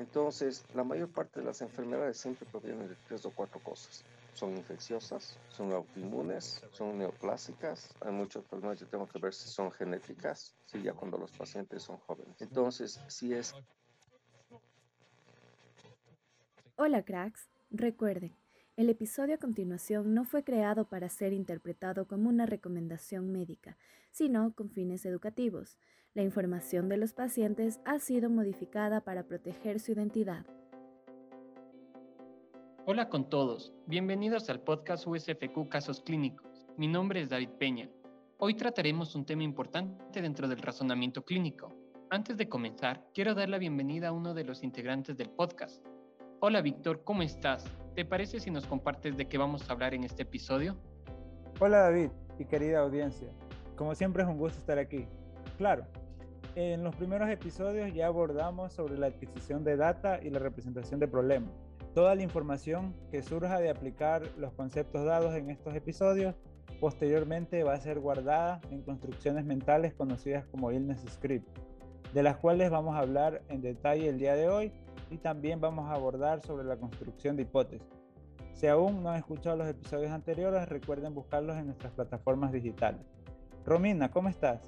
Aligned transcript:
Entonces, 0.00 0.64
la 0.74 0.82
mayor 0.82 1.10
parte 1.10 1.40
de 1.40 1.46
las 1.46 1.60
enfermedades 1.60 2.16
siempre 2.16 2.46
provienen 2.50 2.88
de 2.88 2.96
tres 3.06 3.26
o 3.26 3.30
cuatro 3.30 3.60
cosas. 3.60 4.02
Son 4.32 4.56
infecciosas, 4.56 5.38
son 5.50 5.70
autoinmunes, 5.72 6.62
son 6.72 6.96
neoplásicas. 6.96 7.94
Hay 8.00 8.10
muchos 8.10 8.42
problemas 8.46 8.78
que 8.78 8.86
tengo 8.86 9.06
que 9.06 9.18
ver 9.18 9.34
si 9.34 9.50
son 9.50 9.70
genéticas, 9.70 10.54
si 10.64 10.82
ya 10.82 10.94
cuando 10.94 11.18
los 11.18 11.30
pacientes 11.32 11.82
son 11.82 11.98
jóvenes. 11.98 12.40
Entonces, 12.40 12.98
si 13.08 13.34
es... 13.34 13.54
Hola 16.76 17.02
cracks, 17.02 17.50
recuerden, 17.70 18.34
el 18.78 18.88
episodio 18.88 19.34
a 19.34 19.38
continuación 19.38 20.14
no 20.14 20.24
fue 20.24 20.44
creado 20.44 20.88
para 20.88 21.10
ser 21.10 21.34
interpretado 21.34 22.06
como 22.08 22.30
una 22.30 22.46
recomendación 22.46 23.30
médica, 23.30 23.76
sino 24.12 24.54
con 24.54 24.70
fines 24.70 25.04
educativos. 25.04 25.76
La 26.12 26.22
información 26.22 26.88
de 26.88 26.96
los 26.96 27.12
pacientes 27.12 27.80
ha 27.84 28.00
sido 28.00 28.28
modificada 28.28 29.00
para 29.00 29.22
proteger 29.22 29.78
su 29.78 29.92
identidad. 29.92 30.44
Hola 32.84 33.08
con 33.08 33.30
todos, 33.30 33.72
bienvenidos 33.86 34.50
al 34.50 34.58
podcast 34.58 35.06
USFQ 35.06 35.68
Casos 35.68 36.00
Clínicos. 36.00 36.66
Mi 36.76 36.88
nombre 36.88 37.20
es 37.20 37.28
David 37.28 37.50
Peña. 37.60 37.88
Hoy 38.38 38.54
trataremos 38.54 39.14
un 39.14 39.24
tema 39.24 39.44
importante 39.44 40.20
dentro 40.20 40.48
del 40.48 40.60
razonamiento 40.60 41.24
clínico. 41.24 41.72
Antes 42.10 42.36
de 42.36 42.48
comenzar, 42.48 43.06
quiero 43.14 43.36
dar 43.36 43.48
la 43.48 43.58
bienvenida 43.58 44.08
a 44.08 44.12
uno 44.12 44.34
de 44.34 44.42
los 44.42 44.64
integrantes 44.64 45.16
del 45.16 45.30
podcast. 45.30 45.86
Hola 46.40 46.60
Víctor, 46.60 47.04
¿cómo 47.04 47.22
estás? 47.22 47.64
¿Te 47.94 48.04
parece 48.04 48.40
si 48.40 48.50
nos 48.50 48.66
compartes 48.66 49.16
de 49.16 49.28
qué 49.28 49.38
vamos 49.38 49.70
a 49.70 49.74
hablar 49.74 49.94
en 49.94 50.02
este 50.02 50.24
episodio? 50.24 50.76
Hola 51.60 51.82
David 51.82 52.10
y 52.36 52.46
querida 52.46 52.80
audiencia. 52.80 53.28
Como 53.76 53.94
siempre 53.94 54.24
es 54.24 54.28
un 54.28 54.38
gusto 54.38 54.58
estar 54.58 54.78
aquí. 54.80 55.06
Claro, 55.56 55.86
en 56.54 56.82
los 56.82 56.94
primeros 56.96 57.28
episodios 57.28 57.92
ya 57.94 58.06
abordamos 58.06 58.72
sobre 58.72 58.98
la 58.98 59.06
adquisición 59.06 59.64
de 59.64 59.76
data 59.76 60.20
y 60.22 60.30
la 60.30 60.38
representación 60.38 61.00
de 61.00 61.08
problemas. 61.08 61.50
Toda 61.94 62.14
la 62.14 62.22
información 62.22 62.94
que 63.10 63.22
surja 63.22 63.58
de 63.58 63.70
aplicar 63.70 64.22
los 64.36 64.52
conceptos 64.52 65.04
dados 65.04 65.34
en 65.34 65.50
estos 65.50 65.74
episodios 65.74 66.34
posteriormente 66.80 67.62
va 67.64 67.74
a 67.74 67.80
ser 67.80 68.00
guardada 68.00 68.60
en 68.70 68.82
construcciones 68.82 69.44
mentales 69.44 69.92
conocidas 69.94 70.44
como 70.46 70.70
illness 70.72 71.04
script, 71.10 71.48
de 72.14 72.22
las 72.22 72.36
cuales 72.36 72.70
vamos 72.70 72.94
a 72.96 73.00
hablar 73.00 73.42
en 73.48 73.60
detalle 73.60 74.08
el 74.08 74.18
día 74.18 74.34
de 74.34 74.48
hoy 74.48 74.72
y 75.10 75.18
también 75.18 75.60
vamos 75.60 75.90
a 75.90 75.94
abordar 75.94 76.40
sobre 76.42 76.64
la 76.64 76.76
construcción 76.76 77.36
de 77.36 77.42
hipótesis. 77.42 77.86
Si 78.54 78.66
aún 78.66 79.02
no 79.02 79.10
han 79.10 79.16
escuchado 79.16 79.56
los 79.56 79.68
episodios 79.68 80.10
anteriores, 80.10 80.68
recuerden 80.68 81.14
buscarlos 81.14 81.56
en 81.56 81.66
nuestras 81.66 81.92
plataformas 81.92 82.52
digitales. 82.52 83.00
Romina, 83.64 84.10
¿cómo 84.10 84.28
estás? 84.28 84.60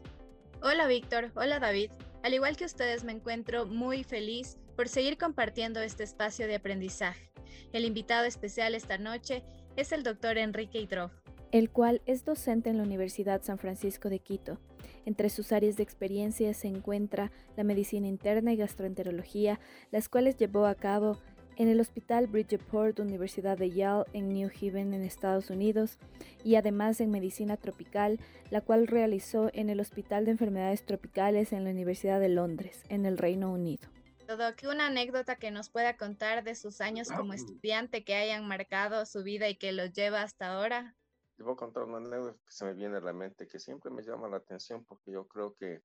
Hola 0.64 0.86
Víctor, 0.86 1.32
hola 1.34 1.58
David. 1.58 1.91
Al 2.22 2.34
igual 2.34 2.56
que 2.56 2.64
ustedes 2.64 3.02
me 3.02 3.10
encuentro 3.10 3.66
muy 3.66 4.05
feliz 4.05 4.58
por 4.77 4.88
seguir 4.88 5.19
compartiendo 5.19 5.80
este 5.80 6.04
espacio 6.04 6.46
de 6.46 6.54
aprendizaje. 6.54 7.32
El 7.72 7.84
invitado 7.84 8.27
especial 8.27 8.77
esta 8.77 8.96
noche 8.96 9.42
es 9.74 9.91
el 9.91 10.04
doctor 10.04 10.38
Enrique 10.38 10.78
Hidroff, 10.78 11.12
el 11.50 11.69
cual 11.70 12.00
es 12.06 12.24
docente 12.24 12.70
en 12.70 12.77
la 12.77 12.84
Universidad 12.84 13.42
San 13.42 13.58
Francisco 13.58 14.08
de 14.08 14.20
Quito 14.20 14.60
entre 15.04 15.30
sus 15.30 15.52
áreas 15.52 15.77
de 15.77 15.82
experiencia 15.82 16.54
se 16.54 16.69
encuentra 16.69 17.32
la 17.56 17.64
medicina 17.64 18.06
interna 18.06 18.52
y 18.52 18.56
gastroenterología, 18.56 19.60
las 19.91 20.08
cuales 20.08 20.36
llevó 20.36 20.66
a 20.66 20.74
cabo 20.74 21.19
en 21.56 21.69
el 21.69 21.81
Hospital 21.81 22.27
Bridgeport, 22.27 22.98
Universidad 22.98 23.58
de 23.58 23.70
Yale, 23.70 24.05
en 24.12 24.33
New 24.33 24.50
Haven, 24.50 24.95
en 24.95 25.03
Estados 25.03 25.50
Unidos, 25.50 25.98
y 26.44 26.56
además 26.56 27.00
en 27.00 27.11
medicina 27.11 27.56
tropical, 27.56 28.19
la 28.50 28.61
cual 28.61 28.86
realizó 28.86 29.50
en 29.55 29.70
el 29.70 29.81
Hospital 29.81 30.25
de 30.25 30.33
Enfermedades 30.33 30.84
Tropicales 30.84 31.53
en 31.53 31.64
la 31.64 31.70
Universidad 31.70 32.20
de 32.20 32.28
Londres, 32.28 32.83
en 32.89 33.06
el 33.06 33.19
Reino 33.19 33.53
Unido. 33.53 33.89
Todo 34.27 34.55
que 34.56 34.69
una 34.69 34.86
anécdota 34.86 35.36
que 35.36 35.50
nos 35.50 35.69
pueda 35.69 35.97
contar 35.97 36.44
de 36.44 36.55
sus 36.55 36.81
años 36.81 37.09
como 37.11 37.34
estudiante 37.34 38.05
que 38.05 38.15
hayan 38.15 38.47
marcado 38.47 39.05
su 39.05 39.22
vida 39.22 39.49
y 39.49 39.56
que 39.56 39.72
los 39.72 39.93
lleva 39.93 40.22
hasta 40.22 40.55
ahora. 40.55 40.97
Te 41.37 41.43
voy 41.43 41.55
a 41.55 41.56
contar 41.56 41.84
una 41.84 41.99
anécdota 41.99 42.38
que 42.47 42.53
se 42.53 42.65
me 42.65 42.75
viene 42.75 42.97
a 42.97 43.00
la 43.00 43.12
mente, 43.12 43.49
que 43.49 43.59
siempre 43.59 43.91
me 43.91 44.03
llama 44.03 44.28
la 44.28 44.38
atención 44.38 44.84
porque 44.84 45.10
yo 45.10 45.26
creo 45.26 45.55
que 45.55 45.82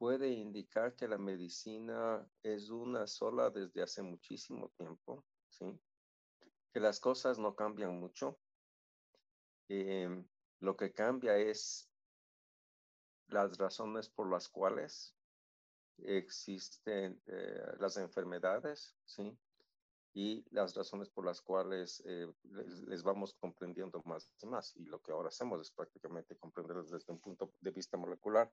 puede 0.00 0.30
indicar 0.30 0.96
que 0.96 1.06
la 1.06 1.18
medicina 1.18 2.26
es 2.42 2.70
una 2.70 3.06
sola 3.06 3.50
desde 3.50 3.82
hace 3.82 4.00
muchísimo 4.00 4.70
tiempo, 4.70 5.26
¿sí? 5.50 5.78
Que 6.72 6.80
las 6.80 6.98
cosas 6.98 7.38
no 7.38 7.54
cambian 7.54 8.00
mucho. 8.00 8.40
Em, 9.68 10.26
lo 10.60 10.74
que 10.74 10.94
cambia 10.94 11.36
es 11.36 11.86
las 13.26 13.58
razones 13.58 14.08
por 14.08 14.30
las 14.30 14.48
cuales 14.48 15.14
existen 15.98 17.20
eh, 17.26 17.62
las 17.78 17.98
enfermedades, 17.98 18.96
¿sí? 19.04 19.38
y 20.12 20.44
las 20.50 20.74
razones 20.74 21.08
por 21.08 21.24
las 21.24 21.40
cuales 21.40 22.02
eh, 22.06 22.26
les, 22.86 23.02
vamos 23.02 23.34
comprendiendo 23.34 24.02
más 24.04 24.32
y 24.40 24.46
más. 24.46 24.74
Y 24.76 24.84
lo 24.86 25.00
que 25.00 25.12
ahora 25.12 25.28
hacemos 25.28 25.60
es 25.60 25.70
prácticamente 25.70 26.36
comprenderlos 26.36 26.90
desde 26.90 27.12
un 27.12 27.20
punto 27.20 27.52
de 27.60 27.70
vista 27.70 27.96
molecular. 27.96 28.50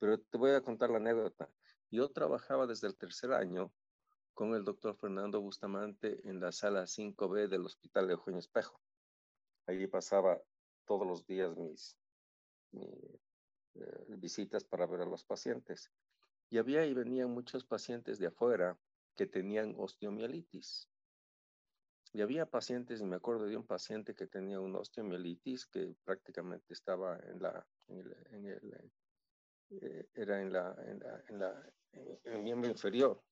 Pero 0.00 0.18
te 0.18 0.38
voy 0.38 0.52
a 0.52 0.62
contar 0.62 0.90
la 0.90 0.96
anécdota. 0.96 1.48
Yo 1.90 2.10
trabajaba 2.10 2.66
desde 2.66 2.88
el 2.88 2.96
tercer 2.96 3.32
año 3.32 3.72
con 4.32 4.54
el 4.54 4.64
doctor 4.64 4.96
Fernando 4.96 5.40
Bustamante 5.40 6.26
en 6.28 6.40
la 6.40 6.50
sala 6.50 6.84
5B 6.84 7.48
del 7.48 7.66
Hospital 7.66 8.06
de 8.06 8.14
Eugenio 8.14 8.40
Espejo. 8.40 8.80
Allí 9.66 9.86
pasaba 9.86 10.40
todos 10.86 11.06
los 11.06 11.26
días 11.26 11.54
mis, 11.56 11.98
eh, 12.72 13.20
visitas 14.16 14.64
para 14.64 14.86
ver 14.86 15.02
a 15.02 15.06
los 15.06 15.22
pacientes. 15.22 15.92
Y 16.48 16.56
había 16.56 16.86
y 16.86 16.94
venían 16.94 17.30
muchos 17.30 17.64
pacientes 17.64 18.18
de 18.18 18.28
afuera 18.28 18.78
que 19.16 19.26
tenían 19.26 19.74
osteomielitis. 19.76 20.88
Y 22.12 22.22
había 22.22 22.46
pacientes, 22.46 23.00
y 23.00 23.04
me 23.04 23.16
acuerdo 23.16 23.44
de 23.44 23.56
un 23.56 23.66
paciente 23.66 24.14
que 24.14 24.26
tenía 24.26 24.60
una 24.60 24.78
osteomielitis 24.78 25.66
que 25.66 25.94
prácticamente 26.04 26.72
estaba 26.72 27.18
en 27.20 27.42
la, 27.42 27.68
en 27.88 28.46
el, 28.46 28.92
eh, 29.70 30.08
era 30.14 30.40
en 30.40 30.52
la, 30.52 30.76
en 31.28 31.38
la, 31.38 31.72
en 31.92 32.32
el 32.32 32.42
miembro 32.42 32.70
inferior 32.70 33.22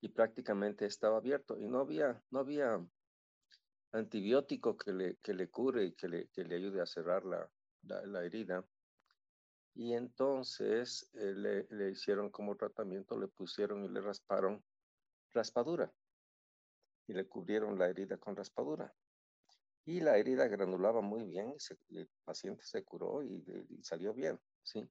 y 0.00 0.08
prácticamente 0.08 0.86
estaba 0.86 1.18
abierto 1.18 1.58
y 1.58 1.66
no 1.66 1.80
había, 1.80 2.22
no 2.30 2.40
había 2.40 2.80
antibiótico 3.92 4.76
que 4.76 4.92
le, 4.92 5.16
que 5.16 5.34
le 5.34 5.48
cure 5.48 5.84
y 5.84 5.92
que 5.92 6.08
le, 6.08 6.28
que 6.28 6.44
le 6.44 6.56
ayude 6.56 6.80
a 6.80 6.86
cerrar 6.86 7.24
la, 7.24 7.48
la 7.82 8.24
herida. 8.24 8.64
Y 9.74 9.94
entonces 9.94 11.10
eh, 11.14 11.34
le, 11.34 11.66
le, 11.70 11.90
hicieron 11.90 12.30
como 12.30 12.56
tratamiento, 12.56 13.18
le 13.18 13.28
pusieron 13.28 13.84
y 13.84 13.88
le 13.88 14.00
rasparon 14.00 14.62
raspadura. 15.32 15.92
Y 17.08 17.12
le 17.12 17.26
cubrieron 17.26 17.78
la 17.78 17.88
herida 17.88 18.16
con 18.16 18.36
raspadura. 18.36 18.92
Y 19.84 20.00
la 20.00 20.18
herida 20.18 20.48
granulaba 20.48 21.00
muy 21.00 21.24
bien, 21.24 21.54
el 21.90 22.08
paciente 22.24 22.64
se 22.64 22.82
curó 22.82 23.22
y, 23.22 23.44
y, 23.68 23.82
salió 23.84 24.12
bien, 24.12 24.40
¿sí? 24.66 24.88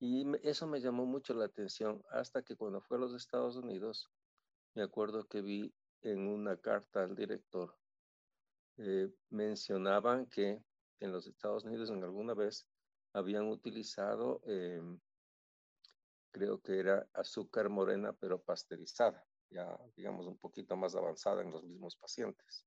Y 0.00 0.26
eso 0.46 0.66
me 0.66 0.80
llamó 0.80 1.06
mucho 1.06 1.34
la 1.34 1.46
atención 1.46 2.04
hasta 2.10 2.42
que 2.42 2.56
cuando 2.56 2.80
fue 2.80 2.98
a 2.98 3.00
los 3.00 3.14
Estados 3.14 3.56
Unidos, 3.56 4.10
me 4.74 4.82
acuerdo 4.82 5.26
que 5.26 5.40
vi 5.40 5.74
en 6.02 6.28
una 6.28 6.56
carta 6.56 7.02
al 7.02 7.16
director, 7.16 7.76
eh, 8.76 9.10
mencionaban 9.30 10.26
que 10.26 10.62
en 11.00 11.12
los 11.12 11.26
Estados 11.26 11.64
Unidos 11.64 11.90
en 11.90 12.02
alguna 12.04 12.34
vez 12.34 12.68
habían 13.12 13.48
utilizado, 13.48 14.40
em, 14.44 15.00
creo 16.30 16.60
que 16.60 16.78
era 16.78 17.08
azúcar 17.12 17.68
morena, 17.68 18.12
pero 18.12 18.40
pasteurizada, 18.42 19.26
ya 19.50 19.76
digamos 19.96 20.26
un 20.26 20.38
poquito 20.38 20.76
más 20.76 20.94
avanzada 20.94 21.42
en 21.42 21.50
los 21.50 21.64
mismos 21.64 21.96
pacientes. 21.96 22.66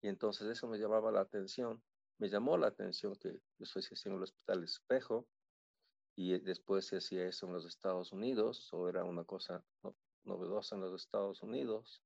Y 0.00 0.08
entonces 0.08 0.48
eso 0.48 0.68
me 0.68 0.78
llamaba 0.78 1.10
la 1.10 1.20
atención, 1.20 1.82
me 2.20 2.28
llamó 2.28 2.58
la 2.58 2.66
atención 2.66 3.16
que 3.16 3.40
eso 3.58 3.80
se 3.80 3.94
hacía 3.94 4.12
en 4.12 4.18
el 4.18 4.22
hospital 4.22 4.62
espejo 4.62 5.26
y 6.14 6.38
después 6.38 6.86
se 6.86 6.98
hacía 6.98 7.26
eso 7.26 7.46
en 7.46 7.54
los 7.54 7.64
Estados 7.64 8.12
Unidos 8.12 8.68
o 8.74 8.90
era 8.90 9.04
una 9.04 9.24
cosa 9.24 9.64
novedosa 10.24 10.74
en 10.74 10.82
los 10.82 11.00
Estados 11.00 11.42
Unidos. 11.42 12.02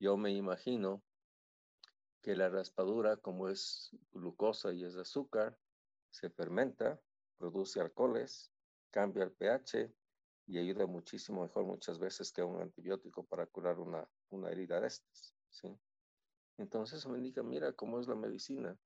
Yo 0.00 0.16
me 0.16 0.32
imagino 0.32 1.02
que 2.22 2.34
la 2.34 2.48
raspadura, 2.48 3.18
como 3.18 3.50
es 3.50 3.90
glucosa 4.10 4.72
y 4.72 4.84
es 4.84 4.96
azúcar, 4.96 5.58
se 6.10 6.30
fermenta, 6.30 6.98
produce 7.36 7.78
alcoholes, 7.78 8.50
cambia 8.90 9.24
el 9.24 9.32
pH 9.32 9.92
y 10.46 10.58
ayuda 10.58 10.86
muchísimo 10.86 11.42
mejor 11.42 11.66
muchas 11.66 11.98
veces 11.98 12.32
que 12.32 12.42
un 12.42 12.62
antibiótico 12.62 13.22
para 13.26 13.46
curar 13.46 13.80
una, 13.80 14.08
una 14.30 14.48
herida 14.50 14.80
de 14.80 14.86
estas. 14.86 15.34
¿sí? 15.50 15.78
Entonces 16.56 17.06
me 17.06 17.18
indica, 17.18 17.42
mira 17.42 17.74
cómo 17.74 18.00
es 18.00 18.08
la 18.08 18.14
medicina. 18.14 18.78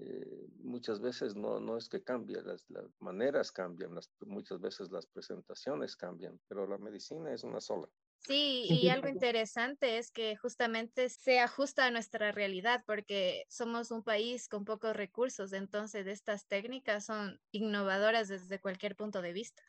Eh, 0.00 0.46
muchas 0.60 1.00
veces 1.00 1.34
no, 1.34 1.58
no 1.58 1.76
es 1.76 1.88
que 1.88 2.02
cambie, 2.02 2.40
las, 2.42 2.64
las 2.68 2.86
maneras 3.00 3.50
cambian, 3.50 3.94
las, 3.94 4.12
muchas 4.20 4.60
veces 4.60 4.92
las 4.92 5.06
presentaciones 5.06 5.96
cambian, 5.96 6.40
pero 6.46 6.68
la 6.68 6.78
medicina 6.78 7.32
es 7.32 7.42
una 7.42 7.60
sola. 7.60 7.88
Sí, 8.20 8.66
y 8.68 8.88
algo 8.88 9.08
interesante 9.08 9.98
es 9.98 10.10
que 10.10 10.36
justamente 10.36 11.08
se 11.08 11.40
ajusta 11.40 11.86
a 11.86 11.90
nuestra 11.90 12.30
realidad 12.32 12.82
porque 12.86 13.44
somos 13.48 13.90
un 13.90 14.02
país 14.02 14.48
con 14.48 14.64
pocos 14.64 14.94
recursos, 14.94 15.52
entonces 15.52 16.06
estas 16.06 16.46
técnicas 16.46 17.06
son 17.06 17.40
innovadoras 17.52 18.28
desde 18.28 18.60
cualquier 18.60 18.96
punto 18.96 19.22
de 19.22 19.32
vista. 19.32 19.62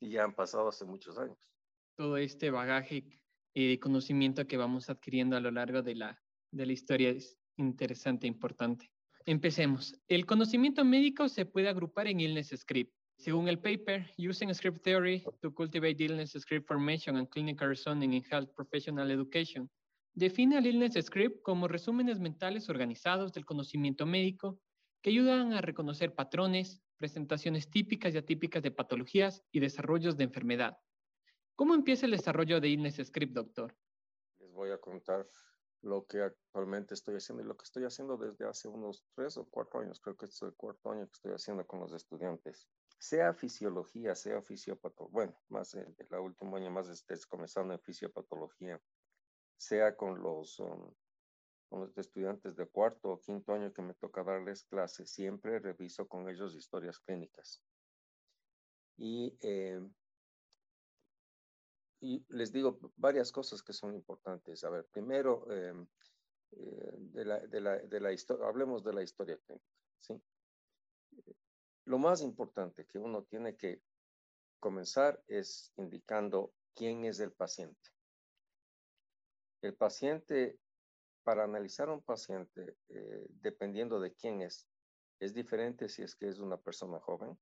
Y 0.00 0.10
ya 0.10 0.24
han 0.24 0.34
pasado 0.34 0.68
hace 0.68 0.84
muchos 0.84 1.18
años. 1.18 1.38
Todo 1.96 2.16
este 2.16 2.50
bagaje 2.50 3.20
y 3.54 3.78
conocimiento 3.78 4.46
que 4.46 4.56
vamos 4.56 4.88
adquiriendo 4.88 5.36
a 5.36 5.40
lo 5.40 5.50
largo 5.50 5.82
de 5.82 5.94
la, 5.94 6.22
de 6.50 6.66
la 6.66 6.72
historia 6.72 7.10
es 7.10 7.41
interesante 7.56 8.26
importante. 8.26 8.90
Empecemos. 9.24 9.94
El 10.08 10.26
conocimiento 10.26 10.84
médico 10.84 11.28
se 11.28 11.46
puede 11.46 11.68
agrupar 11.68 12.08
en 12.08 12.20
illness 12.20 12.52
script. 12.56 12.92
Según 13.16 13.48
el 13.48 13.60
paper, 13.60 14.10
Using 14.18 14.52
Script 14.52 14.82
Theory 14.82 15.22
to 15.40 15.54
Cultivate 15.54 16.02
Illness 16.02 16.32
Script 16.32 16.66
Formation 16.66 17.16
and 17.16 17.28
Clinical 17.28 17.68
Reasoning 17.68 18.14
in 18.14 18.24
Health 18.28 18.50
Professional 18.56 19.10
Education, 19.12 19.70
define 20.12 20.58
el 20.58 20.66
illness 20.66 20.94
script 21.04 21.40
como 21.42 21.68
resúmenes 21.68 22.18
mentales 22.18 22.68
organizados 22.68 23.32
del 23.32 23.44
conocimiento 23.44 24.06
médico 24.06 24.58
que 25.02 25.10
ayudan 25.10 25.52
a 25.52 25.60
reconocer 25.60 26.14
patrones, 26.14 26.82
presentaciones 26.98 27.70
típicas 27.70 28.14
y 28.14 28.18
atípicas 28.18 28.62
de 28.62 28.72
patologías 28.72 29.44
y 29.52 29.60
desarrollos 29.60 30.16
de 30.16 30.24
enfermedad. 30.24 30.78
¿Cómo 31.54 31.74
empieza 31.74 32.06
el 32.06 32.12
desarrollo 32.12 32.60
de 32.60 32.70
Illness 32.70 33.00
Script, 33.04 33.34
doctor? 33.34 33.76
Les 34.40 34.50
voy 34.50 34.70
a 34.70 34.78
contar 34.78 35.26
lo 35.82 36.06
que 36.06 36.22
actualmente 36.22 36.94
estoy 36.94 37.16
haciendo 37.16 37.42
y 37.42 37.46
lo 37.46 37.56
que 37.56 37.64
estoy 37.64 37.84
haciendo 37.84 38.16
desde 38.16 38.46
hace 38.46 38.68
unos 38.68 39.04
tres 39.14 39.36
o 39.36 39.44
cuatro 39.44 39.80
años, 39.80 40.00
creo 40.00 40.16
que 40.16 40.26
es 40.26 40.42
el 40.42 40.54
cuarto 40.54 40.92
año 40.92 41.06
que 41.06 41.14
estoy 41.14 41.32
haciendo 41.32 41.66
con 41.66 41.80
los 41.80 41.92
estudiantes. 41.92 42.68
Sea 42.98 43.34
fisiología, 43.34 44.14
sea 44.14 44.40
fisiopatología, 44.42 45.12
bueno, 45.12 45.42
más 45.48 45.74
el, 45.74 45.94
último 46.20 46.56
año 46.56 46.70
más 46.70 46.88
estés 46.88 47.26
comenzando 47.26 47.74
en 47.74 47.80
fisiopatología, 47.80 48.80
sea 49.56 49.96
con 49.96 50.22
los, 50.22 50.60
um, 50.60 50.94
los 51.70 51.98
estudiantes 51.98 52.54
de 52.54 52.68
cuarto 52.68 53.10
o 53.10 53.20
quinto 53.20 53.52
año 53.52 53.72
que 53.72 53.82
me 53.82 53.94
toca 53.94 54.22
darles 54.22 54.62
clases, 54.64 55.10
siempre 55.10 55.58
reviso 55.58 56.06
con 56.06 56.28
ellos 56.28 56.54
historias 56.54 57.00
clínicas. 57.00 57.60
Y 58.98 59.36
eh, 59.40 59.80
y 62.02 62.26
les 62.30 62.52
digo 62.52 62.78
varias 62.96 63.30
cosas 63.30 63.62
que 63.62 63.72
son 63.72 63.94
importantes. 63.94 64.64
A 64.64 64.70
ver, 64.70 64.86
primero, 64.86 65.48
em, 65.50 65.86
eh, 66.50 66.92
de, 66.98 67.24
la, 67.24 67.38
de, 67.38 67.60
la, 67.60 67.78
de 67.78 68.00
la 68.00 68.12
historia, 68.12 68.46
hablemos 68.46 68.82
de 68.82 68.92
la 68.92 69.02
historia 69.04 69.38
clínica, 69.38 69.64
¿sí? 70.00 70.20
Lo 71.84 71.98
más 71.98 72.20
importante 72.20 72.86
que 72.86 72.98
uno 72.98 73.22
tiene 73.22 73.56
que 73.56 73.82
comenzar 74.58 75.22
es 75.28 75.72
indicando 75.76 76.52
quién 76.74 77.04
es 77.04 77.20
el 77.20 77.32
paciente. 77.32 77.90
El 79.60 79.74
paciente, 79.74 80.58
para 81.22 81.44
analizar 81.44 81.88
a 81.88 81.92
un 81.92 82.02
paciente, 82.02 82.78
eh, 82.88 83.26
dependiendo 83.28 84.00
de 84.00 84.12
quién 84.12 84.42
es, 84.42 84.66
es 85.20 85.34
diferente 85.34 85.88
si 85.88 86.02
es 86.02 86.16
que 86.16 86.26
es 86.26 86.40
una 86.40 86.56
persona 86.56 86.98
joven, 86.98 87.38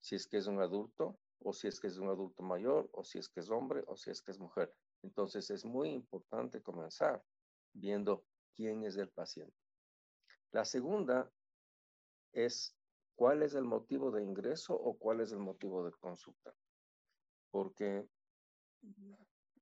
si 0.00 0.16
es 0.16 0.26
que 0.26 0.36
es 0.36 0.46
un 0.46 0.60
adulto, 0.60 1.18
o 1.40 1.52
si 1.52 1.68
es 1.68 1.80
que 1.80 1.86
es 1.86 1.98
un 1.98 2.08
adulto 2.08 2.42
mayor, 2.42 2.88
o 2.92 3.04
si 3.04 3.18
es 3.18 3.28
que 3.28 3.40
es 3.40 3.50
hombre, 3.50 3.84
o 3.86 3.96
si 3.96 4.10
es 4.10 4.22
que 4.22 4.30
es 4.30 4.38
mujer. 4.38 4.74
Entonces 5.02 5.50
es 5.50 5.64
muy 5.64 5.90
importante 5.90 6.62
comenzar 6.62 7.22
viendo 7.72 8.24
quién 8.54 8.84
es 8.84 8.96
el 8.96 9.08
paciente. 9.08 9.56
La 10.50 10.64
segunda 10.64 11.30
es 12.32 12.76
cuál 13.14 13.42
es 13.42 13.54
el 13.54 13.64
motivo 13.64 14.10
de 14.10 14.22
ingreso 14.22 14.74
o 14.74 14.96
cuál 14.96 15.20
es 15.20 15.32
el 15.32 15.38
motivo 15.38 15.84
de 15.84 15.92
consulta. 15.92 16.54
Porque, 17.50 18.08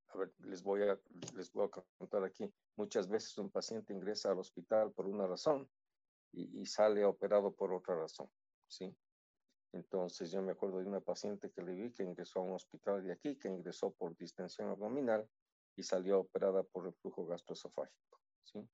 a 0.09 0.19
ver, 0.19 0.33
les 0.39 0.63
voy 0.63 0.83
a, 0.83 0.99
les 1.35 1.53
voy 1.53 1.67
a 1.67 1.83
contar 1.99 2.25
aquí, 2.25 2.53
muchas 2.77 3.09
veces 3.09 3.37
un 3.39 3.51
paciente 3.51 3.93
ingresa 3.93 4.31
al 4.31 4.39
hospital 4.39 4.93
por 4.93 5.07
una 5.07 5.27
razón 5.27 5.69
y, 6.33 6.61
y 6.61 6.67
sale 6.67 7.05
operado 7.05 7.55
por 7.55 7.73
otra 7.73 7.97
razón, 7.97 8.31
¿sí? 8.67 8.97
Entonces 9.73 10.31
yo 10.31 10.43
me 10.43 10.53
acuerdo 10.53 10.79
de 10.79 10.87
una 10.87 11.01
paciente 11.01 11.51
que 11.51 11.63
le 11.63 11.75
vi 11.75 11.93
que 11.93 12.03
ingresó 12.03 12.41
a 12.41 12.45
un 12.45 12.53
hospital 12.55 13.05
de 13.05 13.13
aquí, 13.13 13.37
que 13.37 13.49
ingresó 13.49 13.93
por 13.93 14.17
distensión 14.17 14.69
abdominal 14.69 15.29
y 15.77 15.83
salió 15.83 16.21
operada 16.21 16.63
por 16.63 16.85
reflujo 16.85 17.27
gastroesofágico. 17.27 18.21
¿sí? 18.45 18.67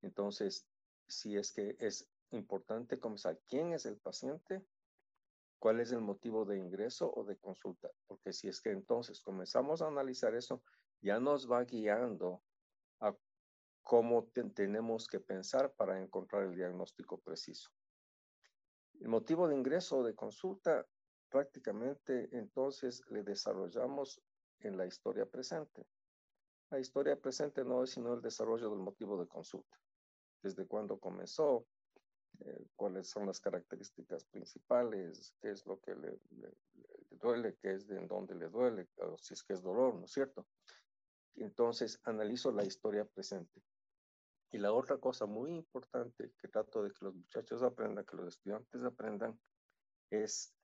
Entonces, 0.00 0.66
si 1.06 1.36
es 1.36 1.52
que 1.52 1.76
es 1.78 2.08
importante 2.30 2.98
comenzar, 2.98 3.38
¿quién 3.48 3.72
es 3.72 3.84
el 3.86 3.98
paciente? 3.98 4.64
¿Cuál 5.58 5.80
es 5.80 5.92
el 5.92 6.00
motivo 6.00 6.44
de 6.44 6.58
ingreso 6.58 7.12
o 7.14 7.24
de 7.24 7.36
consulta? 7.36 7.90
Porque 8.06 8.32
si 8.32 8.48
es 8.48 8.60
que 8.60 8.70
entonces 8.70 9.20
comenzamos 9.20 9.82
a 9.82 9.88
analizar 9.88 10.34
eso, 10.34 10.62
ya 11.00 11.20
nos 11.20 11.50
va 11.50 11.64
guiando 11.64 12.42
a 13.00 13.14
cómo 13.82 14.28
tenemos 14.54 15.06
que 15.06 15.20
pensar 15.20 15.72
para 15.74 16.00
encontrar 16.00 16.44
el 16.44 16.54
diagnóstico 16.54 17.20
preciso. 17.20 17.70
El 19.02 19.08
motivo 19.08 19.48
de 19.48 19.56
ingreso 19.56 19.98
o 19.98 20.04
de 20.04 20.14
consulta 20.14 20.86
prácticamente 21.28 22.28
entonces 22.30 23.02
le 23.10 23.24
desarrollamos 23.24 24.22
en 24.60 24.76
la 24.76 24.86
historia 24.86 25.26
presente. 25.26 25.84
La 26.70 26.78
historia 26.78 27.20
presente 27.20 27.64
no 27.64 27.82
es 27.82 27.90
sino 27.90 28.14
el 28.14 28.22
desarrollo 28.22 28.70
del 28.70 28.78
motivo 28.78 29.18
de 29.20 29.26
consulta. 29.26 29.76
Desde 30.40 30.68
cuándo 30.68 31.00
comenzó, 31.00 31.66
eh, 32.44 32.64
cuáles 32.76 33.08
son 33.08 33.26
las 33.26 33.40
características 33.40 34.24
principales, 34.26 35.34
qué 35.40 35.50
es 35.50 35.66
lo 35.66 35.80
que 35.80 35.96
le, 35.96 36.20
le, 36.30 36.56
le, 36.74 37.16
duele, 37.18 37.56
qué 37.60 37.74
es 37.74 37.90
en 37.90 38.06
dónde 38.06 38.36
le 38.36 38.48
duele, 38.50 38.88
si 39.18 39.34
es 39.34 39.42
que 39.42 39.54
es 39.54 39.62
dolor, 39.62 39.96
¿no 39.96 40.04
es 40.04 40.12
cierto? 40.12 40.46
Entonces 41.34 41.98
analizo 42.04 42.52
la 42.52 42.64
historia 42.64 43.04
presente. 43.04 43.64
Y 44.52 44.58
la 44.58 44.72
otra 44.72 44.98
cosa 44.98 45.24
muy 45.24 45.50
importante 45.50 46.32
que 46.38 46.48
trato 46.48 46.82
de 46.82 46.90
que 46.90 47.06
los 47.06 47.14
muchachos 47.14 47.62
aprendan, 47.62 48.04
que 48.04 48.16
los 48.16 48.28
estudiantes 48.28 48.84
aprendan, 48.84 49.40
es 50.10 50.54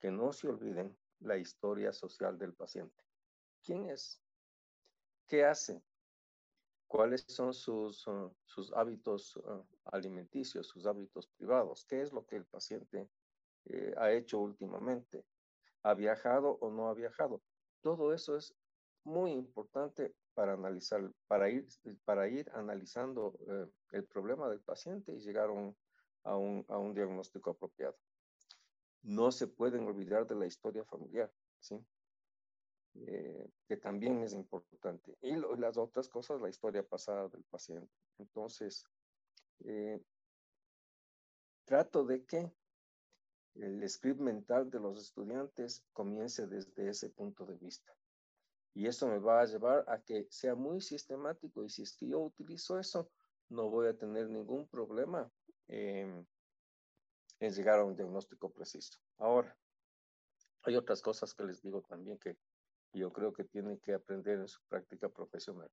que 0.00 0.10
no 0.10 0.32
se 0.32 0.48
olviden 0.48 0.98
la 1.20 1.36
historia 1.38 1.92
social 1.92 2.36
del 2.36 2.54
paciente. 2.54 3.04
¿Quién 3.62 3.88
es? 3.88 4.20
¿Qué 5.28 5.44
hace? 5.44 5.80
¿Cuáles 6.88 7.24
son 7.28 7.54
sus, 7.54 8.04
uh, 8.08 8.34
sus 8.44 8.72
hábitos 8.72 9.36
uh, 9.36 9.64
alimenticios, 9.84 10.66
sus 10.66 10.84
hábitos 10.84 11.28
privados? 11.28 11.84
¿Qué 11.84 12.02
es 12.02 12.12
lo 12.12 12.26
que 12.26 12.36
el 12.36 12.46
paciente 12.46 13.08
eh, 13.66 13.94
ha 13.96 14.10
hecho 14.10 14.40
últimamente? 14.40 15.24
¿Ha 15.84 15.94
viajado 15.94 16.58
o 16.60 16.70
no 16.70 16.88
ha 16.88 16.94
viajado? 16.94 17.42
Todo 17.80 18.12
eso 18.12 18.36
es 18.36 18.52
muy 19.04 19.30
importante 19.30 20.14
para 20.36 20.52
analizar, 20.52 21.00
para 21.26 21.48
ir, 21.48 21.66
para 22.04 22.28
ir 22.28 22.50
analizando 22.52 23.38
eh, 23.48 23.66
el 23.92 24.04
problema 24.04 24.50
del 24.50 24.60
paciente 24.60 25.14
y 25.14 25.20
llegar 25.20 25.48
a 25.48 25.52
un, 25.52 25.74
a, 26.24 26.36
un, 26.36 26.94
diagnóstico 26.94 27.50
apropiado. 27.50 27.96
No 29.02 29.32
se 29.32 29.46
pueden 29.46 29.86
olvidar 29.86 30.26
de 30.26 30.34
la 30.34 30.46
historia 30.46 30.84
familiar, 30.84 31.32
¿sí? 31.58 31.82
Eh, 32.96 33.48
que 33.66 33.78
también 33.78 34.22
es 34.22 34.34
importante. 34.34 35.16
Y 35.22 35.36
lo, 35.36 35.56
las 35.56 35.78
otras 35.78 36.06
cosas, 36.06 36.38
la 36.38 36.50
historia 36.50 36.82
pasada 36.82 37.28
del 37.28 37.44
paciente. 37.44 37.90
Entonces, 38.18 38.84
eh, 39.60 40.02
trato 41.64 42.04
de 42.04 42.26
que 42.26 42.52
el 43.54 43.88
script 43.88 44.20
mental 44.20 44.68
de 44.68 44.80
los 44.80 45.00
estudiantes 45.00 45.82
comience 45.94 46.46
desde 46.46 46.90
ese 46.90 47.08
punto 47.08 47.46
de 47.46 47.56
vista. 47.56 47.90
Y 48.76 48.86
eso 48.86 49.08
me 49.08 49.18
va 49.18 49.40
a 49.40 49.46
llevar 49.46 49.86
a 49.88 50.02
que 50.02 50.26
sea 50.28 50.54
muy 50.54 50.82
sistemático 50.82 51.64
y 51.64 51.70
si 51.70 51.80
es 51.80 51.96
que 51.96 52.08
yo 52.08 52.20
utilizo 52.20 52.78
eso, 52.78 53.10
no 53.48 53.70
voy 53.70 53.86
a 53.86 53.96
tener 53.96 54.28
ningún 54.28 54.68
problema 54.68 55.32
en 55.66 56.26
llegar 57.40 57.80
a 57.80 57.86
un 57.86 57.96
diagnóstico 57.96 58.52
preciso. 58.52 58.98
Ahora, 59.16 59.56
hay 60.64 60.76
otras 60.76 61.00
cosas 61.00 61.32
que 61.32 61.44
les 61.44 61.62
digo 61.62 61.80
también 61.88 62.18
que 62.18 62.36
yo 62.92 63.10
creo 63.14 63.32
que 63.32 63.44
tienen 63.44 63.78
que 63.78 63.94
aprender 63.94 64.40
en 64.40 64.48
su 64.48 64.60
práctica 64.68 65.08
profesional. 65.08 65.70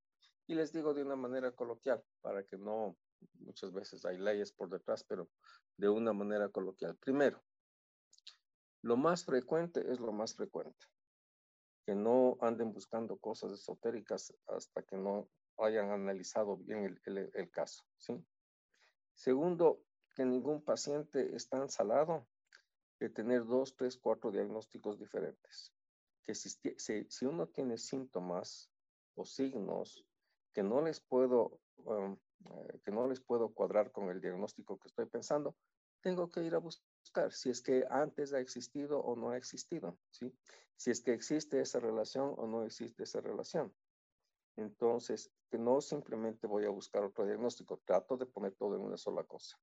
Y 0.47 0.55
les 0.55 0.71
digo 0.71 0.93
de 0.93 1.03
una 1.03 1.17
manera 1.17 1.51
coloquial, 1.51 2.01
para 2.21 2.45
que 2.45 2.57
no, 2.57 2.95
muchas 3.39 3.73
veces 3.73 4.05
hay 4.05 4.17
leyes 4.17 4.53
por 4.53 4.69
detrás, 4.69 5.03
pero 5.03 5.29
de 5.75 5.89
una 5.89 6.13
manera 6.13 6.47
coloquial. 6.47 6.95
Primero, 6.95 7.43
lo 8.81 8.95
más 8.95 9.25
frecuente 9.25 9.91
es 9.91 9.99
lo 9.99 10.13
más 10.13 10.35
frecuente 10.35 10.87
que 11.85 11.95
no 11.95 12.37
anden 12.41 12.71
buscando 12.73 13.17
cosas 13.17 13.51
esotéricas 13.51 14.33
hasta 14.47 14.83
que 14.83 14.97
no 14.97 15.29
hayan 15.57 15.91
analizado 15.91 16.57
bien 16.57 16.99
el, 17.05 17.31
el, 17.33 17.51
caso. 17.51 17.83
¿sí? 17.97 18.25
Segundo, 19.13 19.83
que 20.15 20.25
ningún 20.25 20.63
paciente 20.63 21.35
es 21.35 21.49
tan 21.49 21.69
salado 21.69 22.27
de 22.99 23.09
tener 23.09 23.45
dos, 23.45 23.75
tres, 23.75 23.97
cuatro 23.97 24.31
diagnósticos 24.31 24.97
diferentes. 24.97 25.73
Que 26.23 26.33
si, 26.35 26.49
si, 26.77 27.05
si 27.09 27.25
uno 27.25 27.47
tiene 27.47 27.77
síntomas 27.77 28.71
o 29.15 29.25
signos 29.25 30.05
que 30.53 30.63
no 30.63 30.81
les 30.81 31.01
puedo, 31.01 31.59
um, 31.77 32.17
que 32.85 32.91
no 32.91 33.07
les 33.07 33.19
puedo 33.19 33.53
cuadrar 33.53 33.91
con 33.91 34.09
el 34.09 34.21
diagnóstico 34.21 34.79
que 34.79 34.87
estoy 34.87 35.05
pensando, 35.07 35.55
tengo 36.01 36.29
que 36.29 36.43
ir 36.43 36.55
a 36.55 36.59
buscar 36.59 36.92
si 37.29 37.49
es 37.49 37.61
que 37.61 37.85
antes 37.89 38.33
ha 38.33 38.39
existido 38.39 38.99
o 38.99 39.15
no 39.15 39.31
ha 39.31 39.37
existido, 39.37 39.99
¿sí? 40.09 40.35
Si 40.75 40.91
es 40.91 41.01
que 41.01 41.13
existe 41.13 41.59
esa 41.59 41.79
relación 41.79 42.33
o 42.37 42.47
no 42.47 42.63
existe 42.63 43.03
esa 43.03 43.21
relación. 43.21 43.73
Entonces, 44.55 45.31
que 45.49 45.57
no 45.57 45.81
simplemente 45.81 46.47
voy 46.47 46.65
a 46.65 46.69
buscar 46.69 47.03
otro 47.03 47.25
diagnóstico, 47.25 47.81
trato 47.85 48.17
de 48.17 48.25
poner 48.25 48.53
todo 48.55 48.75
en 48.75 48.81
una 48.81 48.97
sola 48.97 49.23
cosa. 49.23 49.57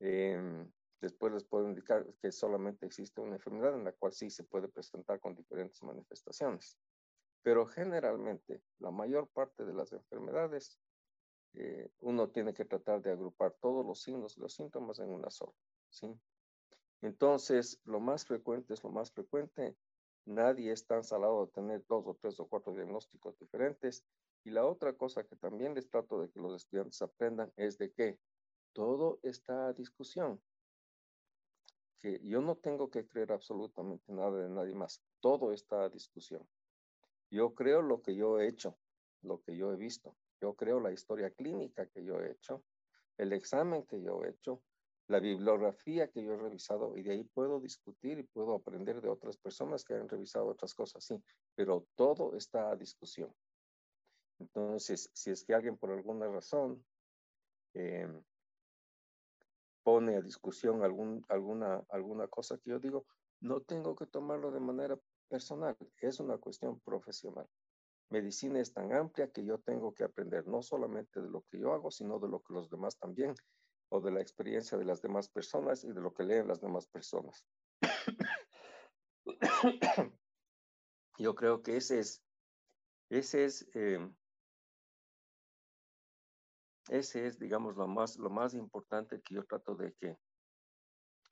Eh, 0.00 0.66
Después 1.02 1.32
les 1.32 1.42
puedo 1.42 1.66
indicar 1.66 2.06
que 2.20 2.30
solamente 2.30 2.86
existe 2.86 3.20
una 3.20 3.34
enfermedad 3.34 3.74
en 3.74 3.82
la 3.82 3.92
cual 3.92 4.12
sí 4.12 4.30
se 4.30 4.44
puede 4.44 4.68
presentar 4.68 5.18
con 5.18 5.34
diferentes 5.34 5.82
manifestaciones. 5.82 6.78
Pero 7.42 7.66
generalmente, 7.66 8.62
la 8.78 8.92
mayor 8.92 9.28
parte 9.28 9.64
de 9.64 9.74
las 9.74 9.92
enfermedades, 9.92 10.78
eh, 11.54 11.90
uno 11.98 12.30
tiene 12.30 12.54
que 12.54 12.64
tratar 12.64 13.02
de 13.02 13.10
agrupar 13.10 13.52
todos 13.60 13.84
los 13.84 14.00
signos 14.00 14.38
los 14.38 14.54
síntomas 14.54 15.00
en 15.00 15.10
una 15.10 15.28
sola. 15.28 15.52
¿Sí? 15.92 16.18
Entonces, 17.02 17.80
lo 17.84 18.00
más 18.00 18.24
frecuente 18.24 18.74
es 18.74 18.82
lo 18.82 18.90
más 18.90 19.12
frecuente. 19.12 19.76
Nadie 20.24 20.72
es 20.72 20.86
tan 20.86 21.04
salado 21.04 21.46
de 21.46 21.52
tener 21.52 21.84
dos 21.88 22.06
o 22.06 22.14
tres 22.14 22.38
o 22.40 22.46
cuatro 22.46 22.74
diagnósticos 22.74 23.38
diferentes. 23.38 24.04
Y 24.44 24.50
la 24.50 24.64
otra 24.64 24.92
cosa 24.94 25.24
que 25.24 25.36
también 25.36 25.74
les 25.74 25.88
trato 25.88 26.20
de 26.20 26.30
que 26.30 26.40
los 26.40 26.54
estudiantes 26.54 27.00
aprendan 27.02 27.52
es 27.56 27.78
de 27.78 27.92
que 27.92 28.18
todo 28.72 29.20
está 29.22 29.68
a 29.68 29.72
discusión 29.72 30.40
que 32.02 32.20
yo 32.24 32.40
no 32.40 32.56
tengo 32.56 32.90
que 32.90 33.06
creer 33.06 33.30
absolutamente 33.30 34.12
nada 34.12 34.42
de 34.42 34.48
nadie 34.48 34.74
más. 34.74 35.00
Todo 35.20 35.52
está 35.52 35.84
a 35.84 35.88
discusión. 35.88 36.46
Yo 37.30 37.54
creo 37.54 37.80
lo 37.80 38.02
que 38.02 38.16
yo 38.16 38.40
he 38.40 38.48
hecho, 38.48 38.76
lo 39.22 39.40
que 39.40 39.56
yo 39.56 39.72
he 39.72 39.76
visto. 39.76 40.16
Yo 40.40 40.54
creo 40.54 40.80
la 40.80 40.90
historia 40.90 41.30
clínica 41.30 41.86
que 41.86 42.04
yo 42.04 42.20
he 42.20 42.32
hecho, 42.32 42.64
el 43.18 43.32
examen 43.32 43.86
que 43.86 44.02
yo 44.02 44.24
he 44.24 44.30
hecho, 44.30 44.60
la 45.08 45.20
bibliografía 45.20 46.08
que 46.08 46.22
yo 46.22 46.32
he 46.32 46.36
revisado 46.36 46.96
y 46.96 47.02
de 47.02 47.12
ahí 47.12 47.24
puedo 47.24 47.60
discutir 47.60 48.18
y 48.18 48.22
puedo 48.22 48.54
aprender 48.54 49.00
de 49.00 49.08
otras 49.08 49.36
personas 49.36 49.84
que 49.84 49.94
han 49.94 50.08
revisado 50.08 50.46
otras 50.46 50.74
cosas, 50.74 51.04
sí, 51.04 51.22
pero 51.54 51.86
todo 51.94 52.34
está 52.36 52.70
a 52.70 52.76
discusión. 52.76 53.34
Entonces, 54.38 55.10
si 55.12 55.30
es 55.30 55.44
que 55.44 55.54
alguien 55.54 55.76
por 55.76 55.90
alguna 55.90 56.28
razón 56.28 56.84
eh, 57.74 58.08
pone 59.82 60.16
a 60.16 60.22
discusión 60.22 60.82
algún, 60.82 61.24
alguna, 61.28 61.84
alguna 61.90 62.28
cosa 62.28 62.56
que 62.58 62.70
yo 62.70 62.78
digo, 62.78 63.06
no 63.40 63.60
tengo 63.60 63.94
que 63.94 64.06
tomarlo 64.06 64.50
de 64.50 64.60
manera 64.60 64.98
personal, 65.28 65.76
es 66.00 66.20
una 66.20 66.38
cuestión 66.38 66.80
profesional. 66.80 67.48
Medicina 68.10 68.60
es 68.60 68.72
tan 68.72 68.92
amplia 68.92 69.30
que 69.30 69.44
yo 69.44 69.58
tengo 69.58 69.94
que 69.94 70.04
aprender 70.04 70.46
no 70.46 70.62
solamente 70.62 71.20
de 71.20 71.30
lo 71.30 71.42
que 71.50 71.58
yo 71.58 71.72
hago, 71.72 71.90
sino 71.90 72.18
de 72.18 72.28
lo 72.28 72.40
que 72.42 72.52
los 72.52 72.70
demás 72.70 72.98
también, 72.98 73.34
o 73.92 74.00
de 74.00 74.10
la 74.10 74.22
experiencia 74.22 74.78
de 74.78 74.86
las 74.86 75.02
demás 75.02 75.28
personas 75.28 75.84
y 75.84 75.92
de 75.92 76.00
lo 76.00 76.14
que 76.14 76.24
leen 76.24 76.48
las 76.48 76.62
demás 76.62 76.86
personas. 76.86 77.44
yo 81.18 81.34
creo 81.34 81.62
que 81.62 81.76
ese 81.76 81.98
es, 81.98 82.24
ese 83.10 83.44
es 83.44 83.68
em, 83.74 84.16
ese 86.88 87.26
es, 87.26 87.38
digamos, 87.38 87.76
lo 87.76 87.86
más, 87.86 88.16
lo 88.16 88.30
más 88.30 88.54
importante 88.54 89.20
que 89.20 89.34
yo 89.34 89.44
trato 89.44 89.74
de 89.74 89.92
que 89.94 90.16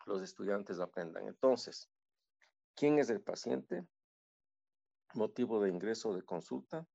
los 0.07 0.23
estudiantes 0.23 0.81
aprendan. 0.81 1.29
Entonces, 1.29 1.90
¿quién 2.75 2.99
es 2.99 3.09
el 3.09 3.23
paciente? 3.23 3.87
Motivo 5.14 5.62
de 5.62 5.71
ingreso 5.71 6.14
de 6.14 6.23
consulta, 6.23 6.87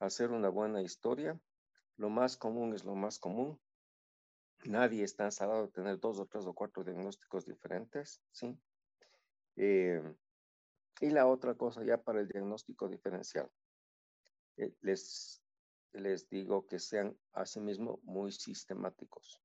hacer 0.00 0.30
una 0.30 0.50
buena 0.50 0.82
historia. 0.82 1.40
Lo 1.96 2.10
más 2.10 2.36
común 2.36 2.74
es 2.74 2.84
lo 2.84 2.94
más 2.94 3.18
común. 3.18 3.58
Nadie 4.64 5.04
está 5.04 5.24
ensalado 5.24 5.66
de 5.66 5.72
tener 5.72 5.98
dos 5.98 6.18
o 6.18 6.26
tres 6.26 6.46
o 6.46 6.52
cuatro 6.52 6.84
diagnósticos 6.84 7.46
diferentes, 7.46 8.20
¿sí? 8.32 8.58
Eh, 9.56 10.02
y 11.00 11.10
la 11.10 11.26
otra 11.26 11.54
cosa 11.54 11.84
ya 11.84 12.02
para 12.02 12.20
el 12.20 12.28
diagnóstico 12.28 12.88
diferencial. 12.88 13.50
Eh, 14.56 14.74
les 14.80 15.40
les 15.92 16.28
digo 16.28 16.66
que 16.66 16.78
sean 16.78 17.16
asimismo 17.32 18.00
muy 18.02 18.32
sistemáticos. 18.32 19.40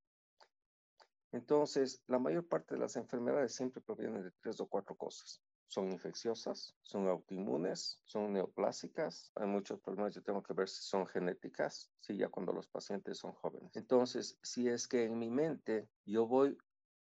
Entonces, 1.31 2.03
la 2.07 2.19
mayor 2.19 2.47
parte 2.47 2.75
de 2.75 2.81
las 2.81 2.95
enfermedades 2.95 3.55
siempre 3.55 3.81
provienen 3.81 4.23
de 4.23 4.31
tres 4.41 4.59
o 4.59 4.67
cuatro 4.67 4.95
cosas. 4.95 5.41
Son 5.73 5.91
infecciosas, 5.91 6.75
son 6.83 7.07
autoinmunes, 7.07 7.99
son 8.03 8.33
neoplásicas. 8.33 9.31
Hay 9.33 9.47
muchos 9.47 9.79
problemas, 9.79 10.13
yo 10.13 10.21
tengo 10.21 10.43
que 10.43 10.53
ver 10.53 10.69
si 10.69 10.83
son 10.83 11.07
genéticas, 11.07 11.89
si 11.99 12.15
ya 12.15 12.29
cuando 12.29 12.53
los 12.53 12.67
pacientes 12.67 13.17
son 13.17 13.31
jóvenes. 13.31 13.75
Entonces, 13.75 14.37
si 14.43 14.67
es 14.67 14.87
que 14.87 15.05
en 15.05 15.17
mi 15.17 15.31
mente 15.31 15.89
yo 16.05 16.27
voy 16.27 16.55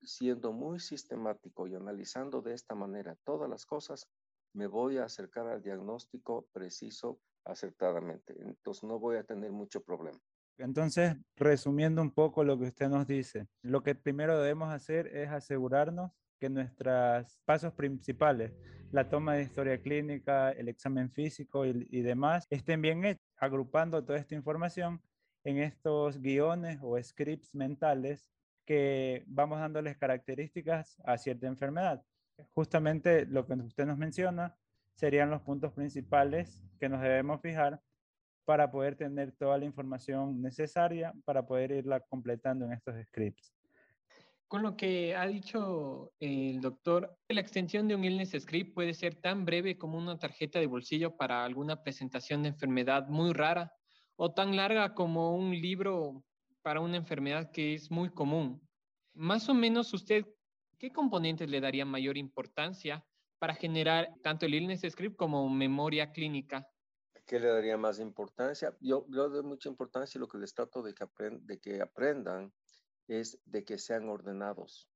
siendo 0.01 0.53
muy 0.53 0.79
sistemático 0.79 1.67
y 1.67 1.75
analizando 1.75 2.41
de 2.41 2.53
esta 2.53 2.75
manera 2.75 3.17
todas 3.25 3.50
las 3.50 3.65
cosas, 3.65 4.07
me 4.53 4.67
voy 4.67 5.00
a 5.00 5.03
acercar 5.03 5.47
al 5.47 5.62
diagnóstico 5.62 6.47
preciso 6.53 7.19
acertadamente. 7.43 8.38
Entonces 8.39 8.85
no 8.85 9.00
voy 9.00 9.17
a 9.17 9.25
tener 9.25 9.51
mucho 9.51 9.83
problema. 9.83 10.21
Entonces, 10.57 11.17
resumiendo 11.35 12.01
un 12.01 12.12
poco 12.12 12.45
lo 12.45 12.57
que 12.57 12.67
usted 12.67 12.88
nos 12.88 13.05
dice, 13.05 13.50
lo 13.63 13.83
que 13.83 13.95
primero 13.95 14.39
debemos 14.39 14.69
hacer 14.74 15.07
es 15.07 15.29
asegurarnos 15.29 16.13
que 16.39 16.50
nuestros 16.50 17.39
pasos 17.46 17.74
principales, 17.74 18.54
la 18.92 19.10
toma 19.10 19.36
de 19.36 19.44
historia 19.44 19.82
clínica, 19.82 20.51
el 20.51 20.70
examen 20.70 21.12
físico 21.12 21.65
y, 21.65 22.01
demás, 22.01 22.48
estén 22.50 22.82
bien 22.82 23.04
hechos, 23.06 23.25
agrupando 23.38 24.04
toda 24.04 24.20
esta 24.20 24.36
información 24.36 25.01
en 25.44 25.58
estos 25.58 26.20
guiones 26.20 26.80
o 26.82 27.01
scripts 27.01 27.54
mentales 27.54 28.32
que 28.65 29.24
vamos 29.27 29.60
dándoles 29.60 29.98
características 29.98 30.98
a 31.06 31.18
cierta 31.18 31.48
enfermedad. 31.48 32.04
Justamente 32.54 33.25
lo 33.25 33.46
que 33.46 33.54
usted 33.54 33.86
nos 33.86 33.98
menciona 33.98 34.56
serían 34.96 35.30
los 35.30 35.42
puntos 35.42 35.74
principales 35.74 36.63
que 36.80 36.89
nos 36.89 37.01
debemos 37.01 37.42
fijar 37.42 37.80
para 38.46 38.72
poder 38.72 38.96
tener 38.96 39.32
toda 39.34 39.58
la 39.58 39.65
información 39.65 40.42
necesaria 40.42 41.13
para 41.25 41.46
poder 41.46 41.72
irla 41.72 42.00
completando 42.00 42.65
en 42.65 42.74
estos 42.74 42.96
scripts. 43.08 43.54
Con 44.48 44.62
lo 44.62 44.78
que 44.78 45.16
ha 45.16 45.25
dicho 45.25 46.14
el 46.20 46.62
doctor, 46.62 47.18
la 47.30 47.42
extensión 47.42 47.88
de 47.88 47.96
un 47.96 48.04
illness 48.04 48.36
script 48.40 48.75
puede 48.75 48.94
ser 48.94 49.16
tan 49.16 49.44
breve 49.44 49.78
como 49.78 49.98
una 49.98 50.20
tarjeta 50.20 50.60
de 50.60 50.68
bolsillo 50.68 51.18
para 51.18 51.44
alguna 51.44 51.82
presentación 51.82 52.44
de 52.44 52.50
enfermedad 52.50 53.08
muy 53.08 53.34
rara 53.34 53.74
o 54.16 54.34
tan 54.34 54.56
larga 54.56 54.94
como 54.94 55.36
un 55.36 55.52
libro 55.52 56.24
para 56.62 56.80
una 56.80 56.98
enfermedad 56.98 57.52
que 57.52 57.74
es 57.74 57.90
muy 57.90 58.10
común. 58.10 58.62
Más 59.16 59.50
o 59.50 59.56
menos 59.56 59.94
usted, 59.94 60.25
¿qué 60.78 60.92
componentes 60.92 61.50
le 61.50 61.60
daría 61.60 61.86
mayor 61.86 62.16
importancia 62.16 63.04
para 63.40 63.56
generar 63.56 64.14
tanto 64.22 64.46
el 64.46 64.54
illness 64.54 64.82
script 64.90 65.16
como 65.16 65.50
memoria 65.50 66.12
clínica? 66.12 66.68
¿Qué 67.25 67.40
le 67.40 67.48
daría 67.48 67.78
más 67.78 68.00
importancia? 68.00 68.78
Yo, 68.80 69.08
yo 69.10 69.28
doy 69.30 69.42
mucha 69.42 69.70
importancia 69.70 70.20
y 70.20 70.22
lo 70.22 70.28
que 70.28 70.38
les 70.38 70.54
trato 70.54 70.84
de 70.84 70.94
que, 70.94 71.06
de 71.42 71.60
que 71.60 71.82
aprendan 71.82 72.54
es 73.07 73.39
de 73.45 73.63
que 73.63 73.77
sean 73.77 74.09
ordenados, 74.09 74.89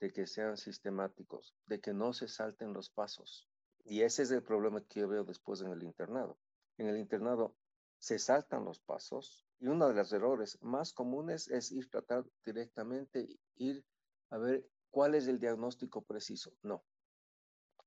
de 0.00 0.10
que 0.10 0.26
sean 0.26 0.56
sistemáticos, 0.56 1.54
de 1.66 1.80
que 1.80 1.92
no 1.92 2.12
se 2.12 2.28
salten 2.28 2.72
los 2.72 2.90
pasos. 2.90 3.48
Y 3.84 4.02
ese 4.02 4.22
es 4.22 4.30
el 4.30 4.42
problema 4.42 4.82
que 4.82 5.00
yo 5.00 5.08
veo 5.08 5.24
después 5.24 5.60
en 5.60 5.72
el 5.72 5.82
internado. 5.82 6.38
En 6.76 6.86
el 6.86 6.98
internado 6.98 7.56
se 7.98 8.18
saltan 8.18 8.64
los 8.64 8.80
pasos 8.80 9.46
y 9.58 9.66
uno 9.66 9.88
de 9.88 9.94
los 9.94 10.12
errores 10.12 10.58
más 10.62 10.92
comunes 10.92 11.48
es 11.48 11.70
ir 11.70 11.90
tratar 11.90 12.24
directamente, 12.44 13.28
ir 13.56 13.84
a 14.30 14.38
ver 14.38 14.66
cuál 14.90 15.14
es 15.14 15.26
el 15.26 15.38
diagnóstico 15.38 16.02
preciso. 16.02 16.52
No, 16.62 16.82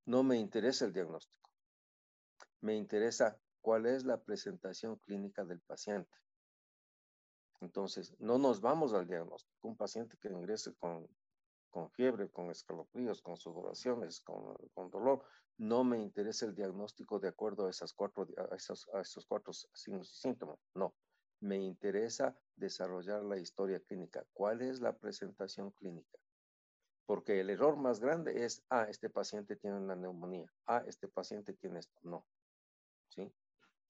no 0.05 0.23
me 0.23 0.37
interesa 0.37 0.85
el 0.85 0.93
diagnóstico. 0.93 1.49
Me 2.61 2.75
interesa 2.75 3.39
cuál 3.61 3.85
es 3.85 4.05
la 4.05 4.21
presentación 4.21 4.97
clínica 4.97 5.43
del 5.43 5.61
paciente. 5.61 6.15
Entonces, 7.61 8.15
no 8.19 8.37
nos 8.37 8.61
vamos 8.61 8.93
al 8.93 9.07
diagnóstico. 9.07 9.67
Un 9.67 9.77
paciente 9.77 10.17
que 10.17 10.29
ingrese 10.29 10.73
con, 10.75 11.07
con 11.69 11.89
fiebre, 11.91 12.29
con 12.29 12.49
escalofríos, 12.49 13.21
con 13.21 13.37
sudoraciones, 13.37 14.21
con, 14.21 14.55
con, 14.73 14.89
dolor, 14.89 15.23
no 15.57 15.83
me 15.83 15.99
interesa 15.99 16.45
el 16.45 16.55
diagnóstico 16.55 17.19
de 17.19 17.29
acuerdo 17.29 17.67
a, 17.67 17.69
esas 17.69 17.93
cuatro, 17.93 18.27
a, 18.51 18.55
esos, 18.55 18.89
a 18.93 19.01
esos 19.01 19.25
cuatro 19.25 19.53
signos 19.53 20.11
y 20.11 20.15
síntomas. 20.19 20.59
No, 20.73 20.93
me 21.39 21.57
interesa 21.57 22.37
desarrollar 22.55 23.23
la 23.23 23.37
historia 23.37 23.79
clínica. 23.79 24.25
¿Cuál 24.33 24.61
es 24.61 24.79
la 24.79 24.97
presentación 24.97 25.71
clínica? 25.71 26.17
Porque 27.05 27.41
el 27.41 27.49
error 27.49 27.75
más 27.75 27.99
grande 27.99 28.45
es, 28.45 28.63
ah, 28.69 28.85
este 28.89 29.09
paciente 29.09 29.55
tiene 29.55 29.77
una 29.77 29.95
neumonía, 29.95 30.51
ah, 30.67 30.83
este 30.87 31.07
paciente 31.07 31.53
tiene 31.53 31.79
esto. 31.79 31.99
No. 32.03 32.25
¿Sí? 33.09 33.31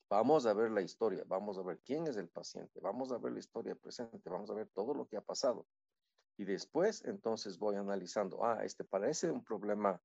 Vamos 0.10 0.46
a 0.46 0.54
ver 0.54 0.72
la 0.72 0.82
historia, 0.82 1.24
vamos 1.28 1.58
a 1.58 1.64
ver 1.64 1.80
quién 1.84 2.08
es 2.08 2.18
el 2.18 2.30
paciente, 2.30 2.80
vamos 2.80 3.12
a 3.12 3.18
ver 3.18 3.34
la 3.34 3.40
historia 3.40 3.76
presente, 3.76 4.30
vamos 4.30 4.50
a 4.50 4.54
ver 4.54 4.68
todo 4.70 4.94
lo 4.94 5.08
que 5.08 5.18
ha 5.18 5.22
pasado. 5.22 5.66
Y 6.38 6.46
después, 6.46 7.04
entonces 7.06 7.58
voy 7.58 7.76
analizando, 7.76 8.44
ah, 8.44 8.64
este 8.64 8.84
parece 8.84 9.32
un 9.32 9.44
problema 9.44 10.02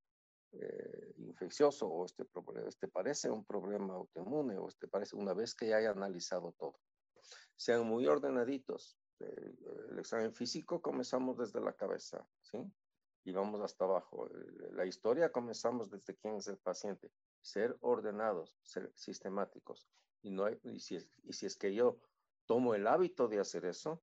eh, 0.52 1.14
infeccioso 1.18 1.86
o 1.86 2.04
este, 2.04 2.26
este 2.66 2.88
parece 2.88 3.30
un 3.30 3.44
problema 3.44 3.94
autoinmune 3.94 4.56
o 4.56 4.68
este 4.68 4.88
parece 4.88 5.16
una 5.16 5.34
vez 5.34 5.54
que 5.54 5.68
ya 5.68 5.76
haya 5.76 5.90
analizado 5.90 6.52
todo. 6.58 6.78
Sean 7.56 7.86
muy 7.86 8.06
ordenaditos. 8.06 8.98
El, 9.18 9.58
el 9.90 9.98
examen 9.98 10.32
físico 10.32 10.80
comenzamos 10.80 11.36
desde 11.36 11.60
la 11.60 11.72
cabeza, 11.72 12.26
¿sí? 12.40 12.58
y 13.28 13.32
vamos 13.32 13.60
hasta 13.60 13.84
abajo. 13.84 14.26
Eh, 14.28 14.72
la 14.72 14.86
historia 14.86 15.30
comenzamos 15.30 15.90
desde 15.90 16.16
quién 16.16 16.36
es 16.36 16.48
el 16.48 16.56
paciente. 16.56 17.10
Ser 17.40 17.76
ordenados, 17.80 18.58
ser 18.62 18.92
sistemáticos. 18.94 19.88
Y, 20.22 20.30
no 20.30 20.48
y, 20.50 20.80
si 20.80 20.98
y 21.22 21.32
si 21.32 21.46
es 21.46 21.56
que 21.56 21.74
yo 21.74 22.00
tomo 22.46 22.74
el 22.74 22.86
hábito 22.86 23.28
de 23.28 23.40
hacer 23.40 23.64
eso, 23.64 24.02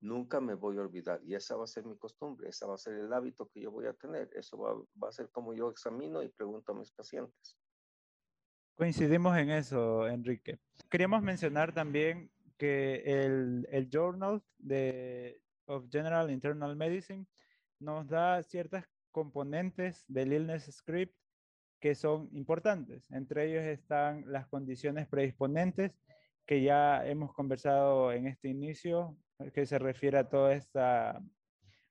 nunca 0.00 0.40
me 0.40 0.54
voy 0.54 0.78
a 0.78 0.82
olvidar 0.82 1.20
y 1.24 1.34
esa 1.34 1.56
va 1.56 1.64
a 1.64 1.68
ser 1.68 1.84
mi 1.86 1.96
costumbre, 1.96 2.48
esa 2.48 2.66
va 2.66 2.74
a 2.74 2.78
ser 2.78 2.94
el 2.94 3.12
hábito 3.12 3.48
que 3.48 3.60
yo 3.60 3.70
voy 3.70 3.86
a 3.86 3.94
tener, 3.94 4.30
eso 4.34 4.58
va, 4.58 4.74
va 5.02 5.08
a 5.08 5.12
ser 5.12 5.30
como 5.30 5.54
yo 5.54 5.70
examino 5.70 6.22
y 6.22 6.28
pregunto 6.28 6.72
a 6.72 6.74
mis 6.74 6.92
pacientes. 6.92 7.56
Coincidimos 8.74 9.36
en 9.38 9.50
eso, 9.50 10.06
Enrique. 10.08 10.58
Queríamos 10.90 11.22
mencionar 11.22 11.72
también 11.72 12.30
que 12.58 13.02
el, 13.06 13.66
el 13.70 13.88
Journal 13.88 14.42
de, 14.58 15.40
of 15.66 15.86
General 15.90 16.30
Internal 16.30 16.76
Medicine 16.76 17.26
nos 17.78 18.08
da 18.08 18.42
ciertas 18.42 18.84
componentes 19.10 20.04
del 20.08 20.32
illness 20.32 20.70
script 20.70 21.16
que 21.84 21.94
son 21.94 22.30
importantes. 22.32 23.10
Entre 23.10 23.44
ellos 23.44 23.62
están 23.62 24.24
las 24.32 24.46
condiciones 24.46 25.06
predisponentes 25.06 25.92
que 26.46 26.62
ya 26.62 27.06
hemos 27.06 27.34
conversado 27.34 28.10
en 28.10 28.26
este 28.26 28.48
inicio, 28.48 29.18
que 29.52 29.66
se 29.66 29.78
refiere 29.78 30.16
a, 30.16 30.26
toda 30.26 30.54
esta, 30.54 31.22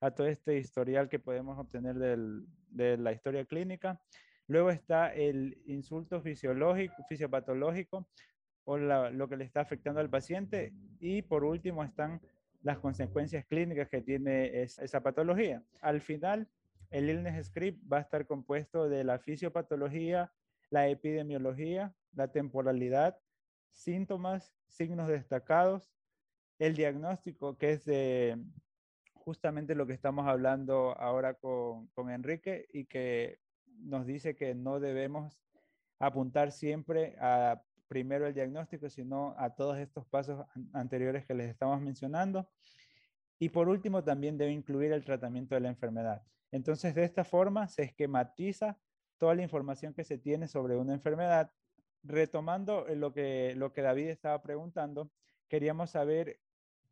a 0.02 0.10
todo 0.10 0.26
este 0.26 0.58
historial 0.58 1.10
que 1.10 1.20
podemos 1.20 1.60
obtener 1.60 1.94
del, 2.00 2.48
de 2.70 2.98
la 2.98 3.12
historia 3.12 3.46
clínica. 3.46 4.02
Luego 4.48 4.72
está 4.72 5.14
el 5.14 5.62
insulto 5.68 6.24
fisiológico, 6.24 6.96
fisiopatológico 7.08 8.08
o 8.64 8.80
lo 8.80 9.30
que 9.30 9.38
le 9.38 9.44
está 9.44 9.62
afectando 9.62 10.00
al 10.00 10.10
paciente. 10.10 10.74
Y 11.00 11.22
por 11.22 11.44
último 11.44 11.84
están 11.84 12.20
las 12.64 12.80
consecuencias 12.80 13.46
clínicas 13.46 13.90
que 13.90 14.02
tiene 14.02 14.64
esa 14.64 15.04
patología. 15.04 15.62
Al 15.82 16.02
final, 16.02 16.48
el 16.94 17.10
illness 17.10 17.48
script 17.48 17.84
va 17.92 17.98
a 17.98 18.02
estar 18.02 18.28
compuesto 18.28 18.88
de 18.88 19.04
la 19.04 19.18
fisiopatología, 19.18 20.32
la 20.70 20.88
epidemiología, 20.88 21.94
la 22.14 22.32
temporalidad, 22.32 23.18
síntomas, 23.72 24.54
signos 24.68 25.08
destacados, 25.08 25.92
el 26.60 26.76
diagnóstico, 26.76 27.58
que 27.58 27.72
es 27.72 28.38
justamente 29.14 29.74
lo 29.74 29.88
que 29.88 29.94
estamos 29.94 30.28
hablando 30.28 30.96
ahora 31.00 31.34
con, 31.34 31.88
con 31.88 32.12
Enrique 32.12 32.68
y 32.72 32.86
que 32.86 33.40
nos 33.66 34.06
dice 34.06 34.36
que 34.36 34.54
no 34.54 34.80
debemos 34.80 35.42
apuntar 35.98 36.52
siempre 36.52 37.16
a 37.20 37.60
primero 37.88 38.28
el 38.28 38.36
diagnóstico, 38.36 38.88
sino 38.88 39.34
a 39.40 39.56
todos 39.56 39.80
estos 39.80 40.06
pasos 40.06 40.46
anteriores 40.74 41.26
que 41.26 41.34
les 41.34 41.50
estamos 41.50 41.82
mencionando. 41.82 42.48
Y 43.40 43.50
por 43.50 43.68
último, 43.68 44.04
también 44.04 44.38
debe 44.38 44.52
incluir 44.52 44.92
el 44.92 45.04
tratamiento 45.04 45.56
de 45.56 45.62
la 45.62 45.70
enfermedad. 45.70 46.24
Entonces, 46.54 46.94
de 46.94 47.04
esta 47.04 47.24
forma 47.24 47.68
se 47.68 47.82
esquematiza 47.84 48.78
toda 49.18 49.36
la 49.36 49.42
información 49.42 49.94
que 49.94 50.04
se 50.04 50.18
tiene 50.18 50.48
sobre 50.48 50.78
una 50.78 50.94
enfermedad. 50.94 51.52
Retomando 52.04 52.86
lo 52.96 53.12
que, 53.12 53.56
lo 53.56 53.74
que 53.74 53.82
David 53.82 54.10
estaba 54.10 54.42
preguntando, 54.42 55.10
queríamos 55.48 55.90
saber 55.90 56.40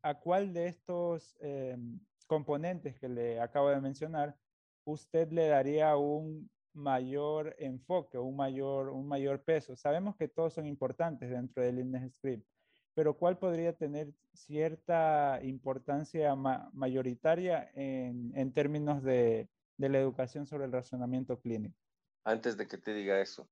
a 0.02 0.16
cuál 0.20 0.54
de 0.54 0.68
estos 0.68 1.38
eh, 1.42 1.78
componentes 2.26 2.98
que 3.00 3.08
le 3.08 3.40
acabo 3.40 3.70
de 3.70 3.80
mencionar 3.82 4.36
usted 4.84 5.32
le 5.32 5.48
daría 5.48 5.96
un 5.96 6.50
mayor 6.74 7.56
enfoque, 7.60 8.18
un 8.18 8.36
mayor, 8.36 8.90
un 8.90 9.08
mayor 9.08 9.44
peso. 9.44 9.76
Sabemos 9.76 10.16
que 10.16 10.28
todos 10.28 10.54
son 10.54 10.66
importantes 10.66 11.30
dentro 11.30 11.62
del 11.62 11.80
illness 11.80 12.12
script, 12.14 12.48
pero 12.94 13.18
¿cuál 13.18 13.38
podría 13.38 13.74
tener 13.74 14.14
cierta 14.34 15.40
importancia 15.44 16.36
mayoritaria 16.36 17.70
en, 17.74 18.54
términos 18.54 19.04
de, 19.04 19.50
de 19.78 19.90
la 19.90 20.00
educación 20.00 20.46
sobre 20.46 20.66
el 20.66 20.72
razonamiento 20.72 21.40
clínico? 21.40 21.78
Antes 22.24 22.58
de 22.58 22.68
que 22.68 22.78
te 22.78 22.94
diga 22.94 23.20
eso, 23.20 23.50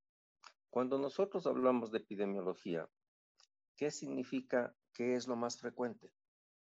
cuando 0.69 0.98
nosotros 0.98 1.48
hablamos 1.48 1.91
de 1.91 2.00
epidemiología, 2.00 2.88
¿qué 3.75 3.91
significa? 3.91 4.75
¿Qué 4.93 5.15
es 5.15 5.27
lo 5.27 5.36
más 5.36 5.58
frecuente? 5.58 6.12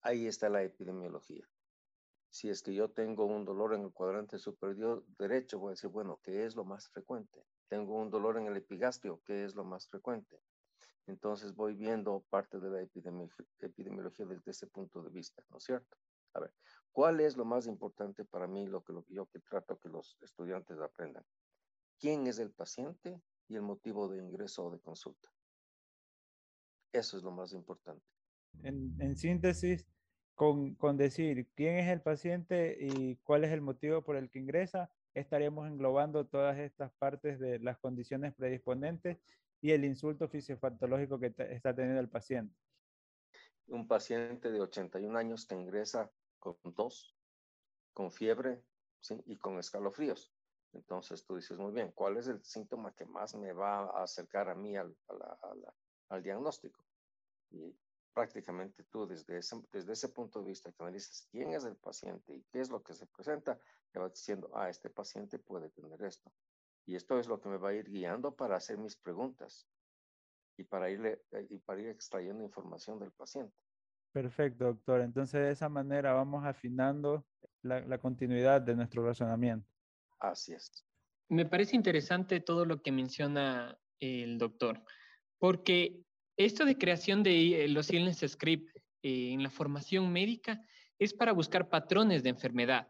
Ahí 0.03 0.27
está 0.27 0.49
la 0.49 0.63
epidemiología 0.63 1.49
si 2.37 2.51
es 2.51 2.63
que 2.63 2.75
yo 2.75 2.91
tengo 2.91 3.25
un 3.25 3.47
dolor 3.47 3.73
en 3.73 3.83
el 3.83 3.93
cuadrante 3.93 4.39
superior 4.39 5.05
derecho, 5.19 5.59
voy 5.59 5.69
a 5.69 5.71
decir, 5.71 5.89
bueno, 5.89 6.21
¿qué 6.23 6.45
es 6.45 6.55
lo 6.55 6.67
más 6.67 6.87
frecuente? 6.89 7.47
Tengo 7.69 7.95
un 7.95 8.11
dolor 8.11 8.37
en 8.37 8.47
el 8.47 8.57
epigastrio, 8.59 9.23
¿qué 9.25 9.45
es 9.45 9.55
lo 9.55 9.65
más 9.65 9.89
frecuente? 9.89 10.39
Entonces 11.07 11.55
voy 11.55 11.75
viendo 11.75 12.25
parte 12.31 12.59
de 12.59 12.71
la 12.71 12.81
epidemiología 12.81 14.27
desde 14.27 14.51
ese 14.51 14.67
punto 14.67 15.03
de 15.03 15.11
vista, 15.11 15.43
¿no 15.51 15.59
es 15.59 15.65
cierto? 15.65 15.97
A 16.35 16.41
ver, 16.41 16.53
¿cuál 16.93 17.21
es 17.21 17.37
lo 17.37 17.45
más 17.45 17.67
importante 17.67 18.25
para 18.25 18.47
mí, 18.47 18.67
lo 18.67 18.83
que, 18.83 18.93
yo 19.09 19.27
que 19.27 19.39
trato 19.41 19.79
que 19.79 19.89
los 19.89 20.19
estudiantes 20.21 20.79
aprendan? 20.81 21.25
¿Quién 21.99 22.27
es 22.27 22.39
el 22.39 22.51
paciente 22.51 23.23
y 23.49 23.55
el 23.55 23.63
motivo 23.63 24.09
de 24.09 24.19
ingreso 24.19 24.67
o 24.67 24.71
de 24.71 24.81
consulta? 24.81 25.31
Eso 26.93 27.17
es 27.17 27.23
lo 27.23 27.31
más 27.31 27.53
importante. 27.53 28.05
En, 28.63 28.97
en 29.01 29.17
síntesis, 29.17 29.87
con, 30.35 30.75
con, 30.75 30.97
decir 30.97 31.49
quién 31.55 31.77
es 31.77 31.89
el 31.89 32.03
paciente 32.03 32.77
y 32.81 33.17
cuál 33.17 33.45
es 33.45 33.53
el 33.53 33.61
motivo 33.61 34.03
por 34.03 34.17
el 34.17 34.29
que 34.29 34.41
ingresa, 34.41 34.91
estaríamos 35.15 35.69
englobando 35.69 36.27
todas 36.27 36.59
estas 36.59 36.93
partes 36.93 37.39
de 37.39 37.59
las 37.61 37.79
condiciones 37.79 38.35
predisponentes 38.35 39.19
y 39.61 39.73
el 39.73 39.85
insulto 39.85 40.29
fisiopatológico 40.29 41.19
que 41.19 41.35
está 41.51 41.75
teniendo 41.75 42.01
el 42.01 42.09
paciente. 42.09 42.55
Un 43.69 43.89
paciente 43.89 44.51
de 44.51 44.61
81 44.61 45.19
años 45.19 45.47
que 45.47 45.55
ingresa 45.55 46.11
con 46.39 46.75
tos, 46.75 47.17
con 47.93 48.13
fiebre 48.13 48.63
y 49.27 49.37
con 49.37 49.59
escalofríos. 49.59 50.33
Entonces 50.73 51.25
tú 51.25 51.37
dices, 51.37 51.59
muy 51.59 51.73
bien, 51.73 51.93
¿cuál 51.93 52.17
es 52.17 52.29
el 52.29 52.43
síntoma 52.45 52.95
que 52.95 53.07
más 53.07 53.35
me 53.35 53.53
va 53.53 53.85
a 53.85 54.03
acercar 54.03 54.49
a 54.49 54.55
mí 54.55 54.77
al, 54.77 54.95
diagnóstico? 56.23 56.85
Y 57.51 57.75
prácticamente 58.13 58.85
tú 58.85 59.07
desde 59.07 59.39
ese, 59.39 59.57
desde 59.73 59.93
ese 59.93 60.09
punto 60.09 60.41
de 60.41 60.49
vista 60.49 60.71
que 60.71 60.83
analizas 60.83 61.27
quién 61.31 61.53
es 61.55 61.65
el 61.65 61.77
paciente 61.77 62.35
y 62.35 62.43
qué 62.53 62.61
es 62.61 62.71
lo 62.71 62.83
que 62.83 62.95
se 62.95 63.07
presenta, 63.07 63.59
te 63.91 63.99
vas 63.99 64.13
diciendo, 64.13 64.51
ah, 64.55 64.69
este 64.69 64.91
paciente 64.91 65.39
puede 65.39 65.71
tener 65.71 66.03
esto. 66.03 66.31
Y 66.87 66.95
esto 66.95 67.19
es 67.19 67.27
lo 67.27 67.41
que 67.41 67.49
me 67.49 67.59
va 67.59 67.71
a 67.71 67.75
ir 67.75 67.91
guiando 67.91 68.35
para 68.35 68.57
hacer 68.57 68.79
mis 68.79 68.97
preguntas 68.97 69.69
y 70.57 70.65
para, 70.65 70.91
irle, 70.91 71.23
eh, 71.33 71.47
y 71.51 71.59
para 71.59 71.81
ir 71.81 71.89
extrayendo 71.89 72.43
información 72.43 72.99
del 72.99 73.13
paciente. 73.13 73.55
Perfecto, 74.13 74.65
doctor. 74.65 75.01
Entonces, 75.01 75.41
de 75.41 75.51
esa 75.51 75.69
manera 75.69 76.13
vamos 76.13 76.45
afinando 76.45 77.27
la, 77.63 77.81
la 77.81 77.99
continuidad 77.99 78.63
de 78.63 78.75
nuestro 78.75 79.05
razonamiento. 79.05 79.69
Así 80.19 80.55
es. 80.55 80.87
Me 81.29 81.45
parece 81.45 81.77
interesante 81.77 82.41
todo 82.41 82.65
lo 82.65 82.81
que 82.81 82.93
menciona 82.93 83.77
el 83.99 84.39
doctor, 84.39 84.83
porque 85.39 86.05
esto 86.37 86.65
de 86.65 86.79
creación 86.79 87.23
de 87.23 87.65
eh, 87.65 87.69
los 87.69 87.91
illness 87.91 88.25
script 88.27 88.69
eh, 89.03 89.33
en 89.33 89.43
la 89.43 89.51
formación 89.51 90.13
médica 90.13 90.61
es 90.99 91.13
para 91.13 91.33
buscar 91.33 91.69
patrones 91.69 92.23
de 92.23 92.31
enfermedad. 92.31 92.89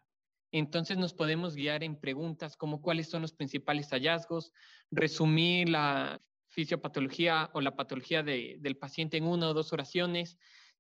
Entonces 0.59 0.97
nos 0.97 1.13
podemos 1.13 1.55
guiar 1.55 1.85
en 1.85 2.01
preguntas 2.01 2.57
como 2.57 2.81
cuáles 2.81 3.11
son 3.11 3.21
los 3.21 3.35
principales 3.35 3.91
hallazgos, 3.91 4.55
resumir 4.91 5.69
la 5.69 6.23
fisiopatología 6.49 7.51
o 7.53 7.61
la 7.61 7.77
patología 7.77 8.23
del 8.23 8.79
paciente 8.79 9.19
en 9.19 9.25
una 9.25 9.51
o 9.51 9.53
dos 9.53 9.75
oraciones, 9.75 10.39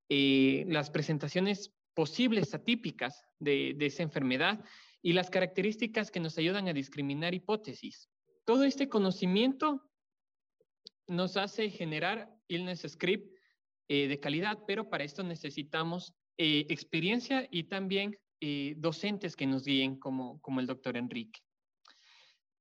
eh, 0.08 0.64
las 0.68 0.88
presentaciones 0.88 1.74
posibles 1.92 2.54
atípicas 2.54 3.22
de, 3.38 3.76
esa 3.78 4.02
enfermedad 4.02 4.64
y 5.02 5.12
las 5.12 5.28
características 5.28 6.10
que 6.10 6.20
nos 6.20 6.38
ayudan 6.38 6.68
a 6.68 6.72
discriminar 6.72 7.34
hipótesis. 7.34 8.08
Todo 8.46 8.64
este 8.64 8.88
conocimiento 8.88 9.82
nos 11.06 11.36
hace 11.36 11.68
generar 11.68 12.30
illness 12.48 12.86
script 12.88 13.30
eh, 13.88 14.08
de 14.08 14.20
calidad, 14.20 14.60
pero 14.66 14.88
para 14.88 15.04
esto 15.04 15.22
necesitamos 15.22 16.14
eh, 16.38 16.64
experiencia 16.70 17.46
y 17.50 17.64
también 17.64 18.16
eh, 18.40 18.74
docentes 18.76 19.36
que 19.36 19.46
nos 19.46 19.64
guíen 19.64 19.98
como, 19.98 20.40
como 20.40 20.60
el 20.60 20.66
doctor 20.66 20.96
Enrique. 20.96 21.40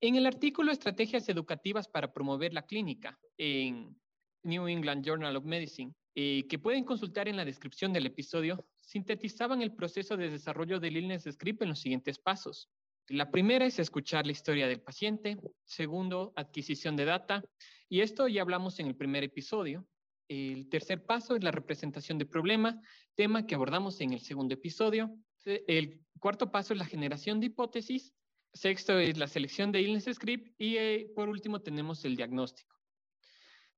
En 0.02 0.16
el 0.16 0.26
artículo 0.26 0.72
Estrategias 0.72 1.28
Educativas 1.30 1.88
para 1.88 2.14
Promover 2.14 2.54
la 2.54 2.66
Clínica 2.66 3.18
en 3.38 3.98
New 4.44 4.68
England 4.68 5.06
Journal 5.06 5.36
of 5.36 5.46
Medicine, 5.46 5.94
que 6.14 6.60
pueden 6.62 6.86
consultar 6.86 7.28
en 7.28 7.36
la 7.36 7.44
descripción 7.44 7.92
del 7.92 8.06
episodio, 8.06 8.66
sintetizaban 8.80 9.62
el 9.62 9.74
proceso 9.74 10.16
de 10.16 10.30
desarrollo 10.30 10.80
del 10.80 10.98
illness 10.98 11.28
script 11.32 11.62
en 11.62 11.70
los 11.70 11.80
siguientes 11.80 12.20
pasos. 12.20 12.70
La 13.08 13.30
primera 13.30 13.66
es 13.66 13.78
escuchar 13.78 14.26
la 14.26 14.32
historia 14.32 14.68
del 14.68 14.82
paciente. 14.82 15.38
Segundo, 15.64 16.34
adquisición 16.36 16.96
de 16.96 17.06
data. 17.06 17.44
Y 17.88 18.02
esto 18.02 18.28
ya 18.28 18.42
hablamos 18.42 18.80
en 18.80 18.88
el 18.88 18.96
primer 18.96 19.24
episodio. 19.24 19.86
El 20.28 20.70
tercer 20.70 21.06
paso 21.06 21.36
es 21.36 21.44
la 21.44 21.52
representación 21.52 22.18
de 22.18 22.26
problema, 22.26 22.82
tema 23.14 23.46
que 23.46 23.54
abordamos 23.54 24.02
en 24.02 24.14
el 24.14 24.22
segundo 24.22 24.56
episodio. 24.56 25.16
El 25.46 26.02
cuarto 26.20 26.52
paso 26.52 26.74
es 26.74 26.80
la 26.80 26.86
generación 26.86 27.40
de 27.40 27.48
hipótesis. 27.48 28.14
Sexto 28.54 29.00
es 29.00 29.18
la 29.18 29.28
selección 29.28 29.72
de 29.72 29.82
illness 29.82 30.10
script. 30.14 30.54
Y 30.58 30.78
eh, 30.78 31.12
por 31.16 31.30
último 31.30 31.62
tenemos 31.62 32.04
el 32.06 32.16
diagnóstico. 32.16 32.76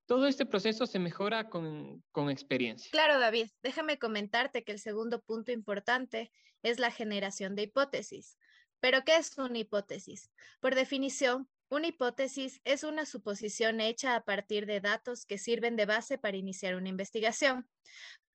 Todo 0.06 0.27
este 0.27 0.45
proceso 0.45 0.86
se 0.86 0.99
mejora 0.99 1.49
con, 1.49 2.01
con, 2.12 2.30
experiencia. 2.30 2.89
Claro, 2.91 3.19
David. 3.19 3.49
Déjame 3.62 3.99
comentarte 3.99 4.63
que 4.63 4.71
el 4.71 4.80
segundo 4.80 5.21
punto 5.21 5.51
importante 5.51 6.32
es 6.63 6.80
la 6.80 6.91
generación 6.91 7.56
de 7.56 7.63
hipótesis. 7.63 8.38
Pero, 8.80 9.03
¿qué 9.03 9.17
es 9.17 9.38
una 9.38 9.58
hipótesis? 9.58 10.32
Por 10.62 10.75
definición, 10.75 11.49
una 11.69 11.88
hipótesis 11.88 12.62
es 12.63 12.84
una 12.84 13.06
suposición 13.06 13.82
hecha 13.82 14.15
a 14.15 14.23
partir 14.23 14.65
de 14.65 14.80
datos 14.80 15.25
que 15.25 15.38
sirven 15.38 15.75
de 15.75 15.86
base 15.86 16.17
para 16.17 16.38
iniciar 16.38 16.75
una 16.75 16.88
investigación. 16.88 17.67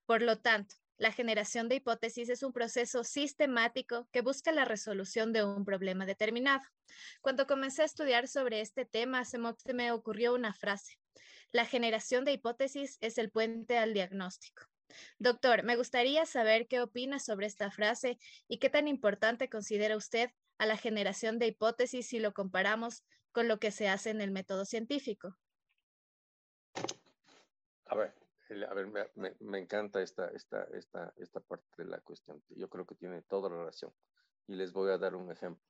Por 0.05 0.21
lo 0.21 0.41
tanto, 0.41 0.75
La 0.99 1.13
generación 1.13 1.69
de 1.69 1.77
hipótesis 1.77 2.29
es 2.29 2.43
un 2.43 2.53
proceso 2.53 3.03
sistemático 3.03 4.09
que 4.13 4.21
busca 4.21 4.53
la 4.53 4.65
resolución 4.65 5.33
de 5.33 5.45
un 5.45 5.65
problema 5.65 6.07
determinado. 6.07 6.63
Cuando 7.21 7.47
comencé 7.47 7.83
a 7.83 7.87
estudiar 7.87 8.29
sobre 8.29 8.61
este 8.61 8.85
tema, 8.85 9.25
se 9.25 9.39
me 9.75 9.93
ocurrió 9.93 10.35
una 10.35 10.53
frase. 10.53 10.99
La 11.51 11.67
generación 11.67 12.25
de 12.25 12.33
hipótesis 12.33 12.99
es 13.01 13.19
el 13.19 13.31
puente 13.31 13.79
al 13.79 13.95
diagnóstico. 13.95 14.65
Doctor, 15.19 15.63
me 15.65 15.77
gustaría 15.77 16.27
saber 16.27 16.67
qué 16.69 16.81
opina 16.81 17.19
sobre 17.19 17.47
esta 17.47 17.71
frase 17.71 18.19
y 18.49 18.59
qué 18.59 18.71
tan 18.71 18.89
importante 18.89 19.49
considera 19.49 19.97
usted 19.97 20.31
a 20.59 20.67
la 20.67 20.77
generación 20.77 21.39
de 21.39 21.49
hipótesis 21.49 22.07
si 22.07 22.21
lo 22.21 22.33
comparamos 22.33 23.05
con 23.33 23.49
lo 23.49 23.59
que 23.59 23.71
se 23.71 23.89
hace 23.89 24.11
en 24.11 24.21
el 24.21 24.31
método 24.31 24.65
científico. 24.65 25.37
A 27.87 27.95
ver, 27.95 28.15
a 28.69 28.75
ver 28.75 29.13
me, 29.15 29.59
encanta 29.59 30.03
esta, 30.03 30.29
esta, 30.29 30.65
esta, 30.73 31.13
esta 31.17 31.41
parte 31.41 31.67
de 31.77 31.85
la 31.85 32.01
cuestión. 32.01 32.43
Yo 32.51 32.69
creo 32.69 32.87
que 32.87 32.95
tiene 32.95 33.23
toda 33.23 33.49
la 33.51 33.57
relación. 33.57 33.93
Y 34.47 34.55
les 34.55 34.73
voy 34.73 34.91
a 34.91 34.99
dar 34.99 35.15
un 35.15 35.31
ejemplo. 35.31 35.65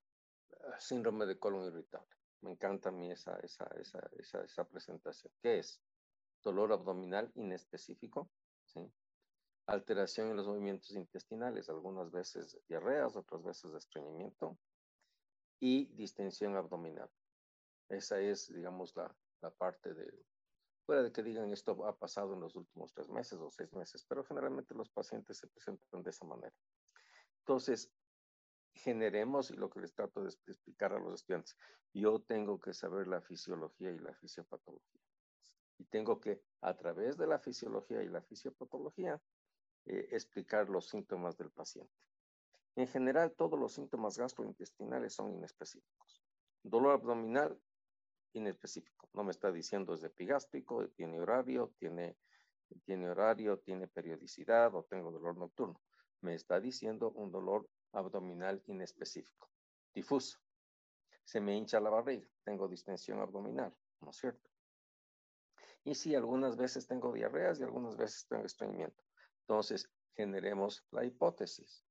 Ah, 0.72 0.80
síndrome 0.80 1.26
de 1.26 1.38
colon 1.38 1.66
irritable. 1.66 2.16
Me 2.40 2.50
encanta 2.50 2.88
a 2.88 2.92
mí 2.92 3.10
esa, 3.10 3.38
esa, 3.40 3.66
esa, 3.78 4.10
esa, 4.18 4.42
esa 4.42 4.64
presentación. 4.64 5.32
¿Qué 5.40 5.58
es? 5.58 5.80
Dolor 6.42 6.72
abdominal 6.72 7.30
inespecífico, 7.34 8.30
¿sí? 8.64 8.80
alteración 9.66 10.30
en 10.30 10.36
los 10.36 10.46
movimientos 10.46 10.90
intestinales, 10.90 11.68
algunas 11.68 12.10
veces 12.10 12.58
diarreas, 12.68 13.14
otras 13.16 13.42
veces 13.42 13.72
estreñimiento 13.74 14.58
y 15.60 15.86
distensión 15.94 16.56
abdominal. 16.56 17.08
Esa 17.88 18.20
es, 18.20 18.52
digamos, 18.52 18.96
la, 18.96 19.14
la 19.40 19.50
parte 19.50 19.94
de, 19.94 20.12
fuera 20.92 21.04
de 21.04 21.12
que 21.12 21.22
digan 21.22 21.50
esto 21.54 21.86
ha 21.86 21.96
pasado 21.96 22.34
en 22.34 22.40
los 22.40 22.54
últimos 22.54 22.92
tres 22.92 23.08
meses 23.08 23.38
o 23.40 23.50
seis 23.50 23.72
meses, 23.72 24.04
pero 24.06 24.22
generalmente 24.24 24.74
los 24.74 24.90
pacientes 24.90 25.38
se 25.38 25.46
presentan 25.46 26.02
de 26.02 26.10
esa 26.10 26.26
manera. 26.26 26.54
Entonces, 27.38 27.90
generemos, 28.74 29.50
y 29.50 29.54
lo 29.54 29.70
que 29.70 29.80
les 29.80 29.94
trato 29.94 30.22
de 30.22 30.28
explicar 30.28 30.92
a 30.92 30.98
los 30.98 31.14
estudiantes, 31.14 31.56
yo 31.94 32.20
tengo 32.20 32.60
que 32.60 32.74
saber 32.74 33.08
la 33.08 33.22
fisiología 33.22 33.90
y 33.90 34.00
la 34.00 34.12
fisiopatología. 34.16 35.00
Y 35.78 35.84
tengo 35.86 36.20
que, 36.20 36.42
a 36.60 36.76
través 36.76 37.16
de 37.16 37.26
la 37.26 37.38
fisiología 37.38 38.02
y 38.02 38.08
la 38.08 38.20
fisiopatología, 38.20 39.18
eh, 39.86 40.08
explicar 40.10 40.68
los 40.68 40.88
síntomas 40.90 41.38
del 41.38 41.50
paciente. 41.50 41.94
En 42.76 42.86
general, 42.86 43.32
todos 43.32 43.58
los 43.58 43.72
síntomas 43.72 44.18
gastrointestinales 44.18 45.14
son 45.14 45.32
inespecíficos. 45.32 46.22
Dolor 46.62 46.92
abdominal, 46.92 47.58
inespecífico. 48.32 49.08
No 49.12 49.24
me 49.24 49.30
está 49.30 49.52
diciendo 49.52 49.94
es 49.94 50.02
epigástrico, 50.02 50.88
tiene 50.88 51.20
horario, 51.20 51.72
tiene, 51.78 52.16
tiene 52.84 53.08
horario, 53.08 53.58
tiene 53.58 53.88
periodicidad 53.88 54.74
o 54.74 54.84
tengo 54.84 55.10
dolor 55.10 55.36
nocturno. 55.36 55.80
Me 56.20 56.34
está 56.34 56.60
diciendo 56.60 57.10
un 57.12 57.30
dolor 57.30 57.68
abdominal 57.92 58.62
inespecífico, 58.66 59.50
difuso. 59.94 60.38
Se 61.24 61.40
me 61.40 61.56
hincha 61.56 61.80
la 61.80 61.90
barriga, 61.90 62.26
tengo 62.44 62.68
distensión 62.68 63.20
abdominal, 63.20 63.74
¿no 64.00 64.10
es 64.10 64.16
cierto? 64.16 64.50
Y 65.84 65.94
sí, 65.94 66.14
algunas 66.14 66.56
veces 66.56 66.86
tengo 66.86 67.12
diarreas 67.12 67.58
y 67.58 67.64
algunas 67.64 67.96
veces 67.96 68.26
tengo 68.28 68.44
estreñimiento. 68.44 69.02
Entonces, 69.40 69.90
generemos 70.14 70.84
la 70.90 71.04
hipótesis. 71.04 71.84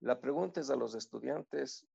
La 0.00 0.20
pregunta 0.20 0.60
es 0.60 0.70
a 0.70 0.76
los 0.76 0.94
estudiantes, 0.94 1.86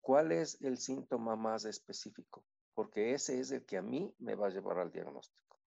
¿cuál 0.00 0.32
es 0.32 0.60
el 0.62 0.78
síntoma 0.78 1.36
más 1.36 1.64
específico? 1.64 2.44
Porque 2.76 3.14
ese 3.14 3.40
es 3.40 3.52
el 3.52 3.64
que 3.64 3.78
a 3.78 3.82
mí 3.82 4.14
me 4.18 4.34
va 4.34 4.48
a 4.48 4.50
llevar 4.50 4.78
al 4.78 4.92
diagnóstico. 4.92 5.58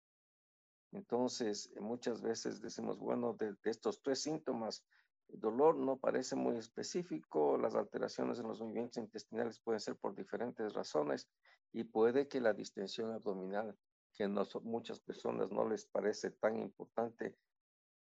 Entonces, 0.92 1.72
muchas 1.80 2.22
veces 2.22 2.62
decimos, 2.62 3.00
bueno, 3.00 3.34
de, 3.34 3.56
estos 3.64 4.04
tres 4.04 4.22
síntomas, 4.22 4.86
el 5.30 5.40
dolor 5.40 5.76
no 5.76 5.98
parece 5.98 6.36
muy 6.36 6.58
específico, 6.58 7.58
las 7.58 7.74
alteraciones 7.74 8.38
en 8.38 8.48
los 8.48 8.62
movimientos 8.62 8.98
intestinales 8.98 9.60
pueden 9.60 9.80
ser 9.80 9.96
por 9.96 10.16
diferentes 10.16 10.74
razones 10.74 11.28
y 11.72 11.84
puede 11.84 12.28
que 12.28 12.42
la 12.42 12.54
distensión 12.54 13.12
abdominal, 13.12 13.76
que 14.14 14.28
no, 14.28 14.48
muchas 14.62 15.00
personas 15.00 15.52
no 15.52 15.68
les 15.68 15.88
parece 15.88 16.30
tan 16.30 16.60
importante, 16.60 17.36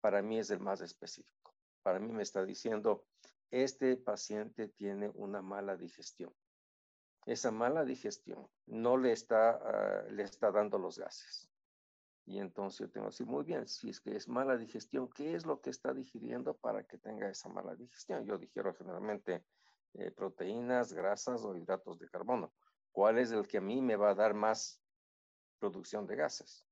para 0.02 0.20
mí 0.20 0.38
es 0.38 0.50
el 0.50 0.60
más 0.60 0.82
específico. 0.82 1.54
Para 1.82 2.00
mí 2.00 2.12
me 2.12 2.22
está 2.22 2.44
diciendo, 2.44 3.06
este 3.50 3.96
paciente 3.96 4.68
tiene 4.68 5.10
una 5.14 5.40
mala 5.40 5.78
digestión. 5.78 6.34
Esa 7.26 7.50
mala 7.50 7.84
digestión 7.84 8.48
no 8.66 8.96
le 8.96 9.12
está, 9.12 9.50
ah, 9.50 10.04
le 10.10 10.22
está 10.22 10.50
dando 10.50 10.78
los 10.78 10.98
gases. 10.98 11.50
Y 12.26 12.38
entonces 12.38 12.80
yo 12.80 12.90
tengo 12.90 13.08
que 13.10 13.24
muy 13.24 13.44
bien, 13.44 13.66
si 13.66 13.90
es 13.90 14.00
que 14.00 14.14
es 14.14 14.28
mala 14.28 14.56
digestión, 14.56 15.08
¿qué 15.08 15.34
es 15.34 15.44
lo 15.46 15.60
que 15.60 15.70
está 15.70 15.92
digiriendo 15.92 16.56
para 16.56 16.84
que 16.84 16.98
tenga 16.98 17.28
esa 17.28 17.48
mala 17.48 17.74
digestión? 17.74 18.24
Yo 18.24 18.38
digiero 18.38 18.72
generalmente 18.74 19.44
eh, 19.94 20.12
proteínas, 20.12 20.92
grasas 20.92 21.44
o 21.44 21.56
hidratos 21.56 21.98
de 21.98 22.08
carbono. 22.08 22.52
¿Cuál 22.92 23.18
es 23.18 23.32
el 23.32 23.48
que 23.48 23.58
a 23.58 23.60
mí 23.60 23.82
me 23.82 23.96
va 23.96 24.10
a 24.10 24.14
dar 24.14 24.34
más 24.34 24.80
producción 25.58 26.06
de 26.06 26.16
gases? 26.16 26.64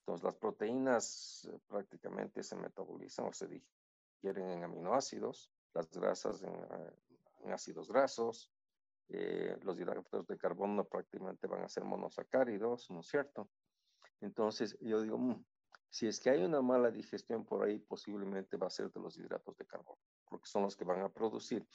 Entonces, 0.00 0.24
las 0.24 0.36
proteínas 0.36 1.48
eh, 1.52 1.58
prácticamente 1.68 2.42
se 2.42 2.56
metabolizan 2.56 3.26
o 3.26 3.32
se 3.32 3.46
digieren 3.46 4.50
en 4.50 4.64
aminoácidos, 4.64 5.52
las 5.74 5.90
grasas 5.90 6.42
en, 6.42 6.54
eh, 6.54 7.52
ácidos 7.52 7.88
grasos, 7.88 8.50
eh, 9.12 9.58
los 9.62 9.78
hidratos 9.78 10.26
de 10.26 10.38
carbono 10.38 10.84
prácticamente 10.84 11.48
van 11.48 11.64
a 11.64 11.68
ser 11.68 11.84
monosacáridos, 11.84 12.88
¿no 12.90 13.00
es 13.00 13.08
cierto? 13.08 13.50
Entonces, 14.20 14.78
yo 14.80 15.00
digo, 15.00 15.18
mm, 15.18 15.44
si 15.88 16.06
es 16.06 16.20
que 16.20 16.30
hay 16.30 16.44
una 16.44 16.62
mala 16.62 16.90
digestión 16.92 17.44
por 17.44 17.64
ahí, 17.64 17.80
posiblemente 17.80 18.56
va 18.56 18.68
a 18.68 18.70
ser 18.70 18.92
de 18.92 19.00
los 19.00 19.18
hidratos 19.18 19.56
de 19.56 19.66
carbono, 19.66 19.98
porque 20.26 20.46
son 20.46 20.62
los 20.62 20.76
que 20.76 20.84
van 20.84 21.02
a 21.02 21.08
producir, 21.08 21.66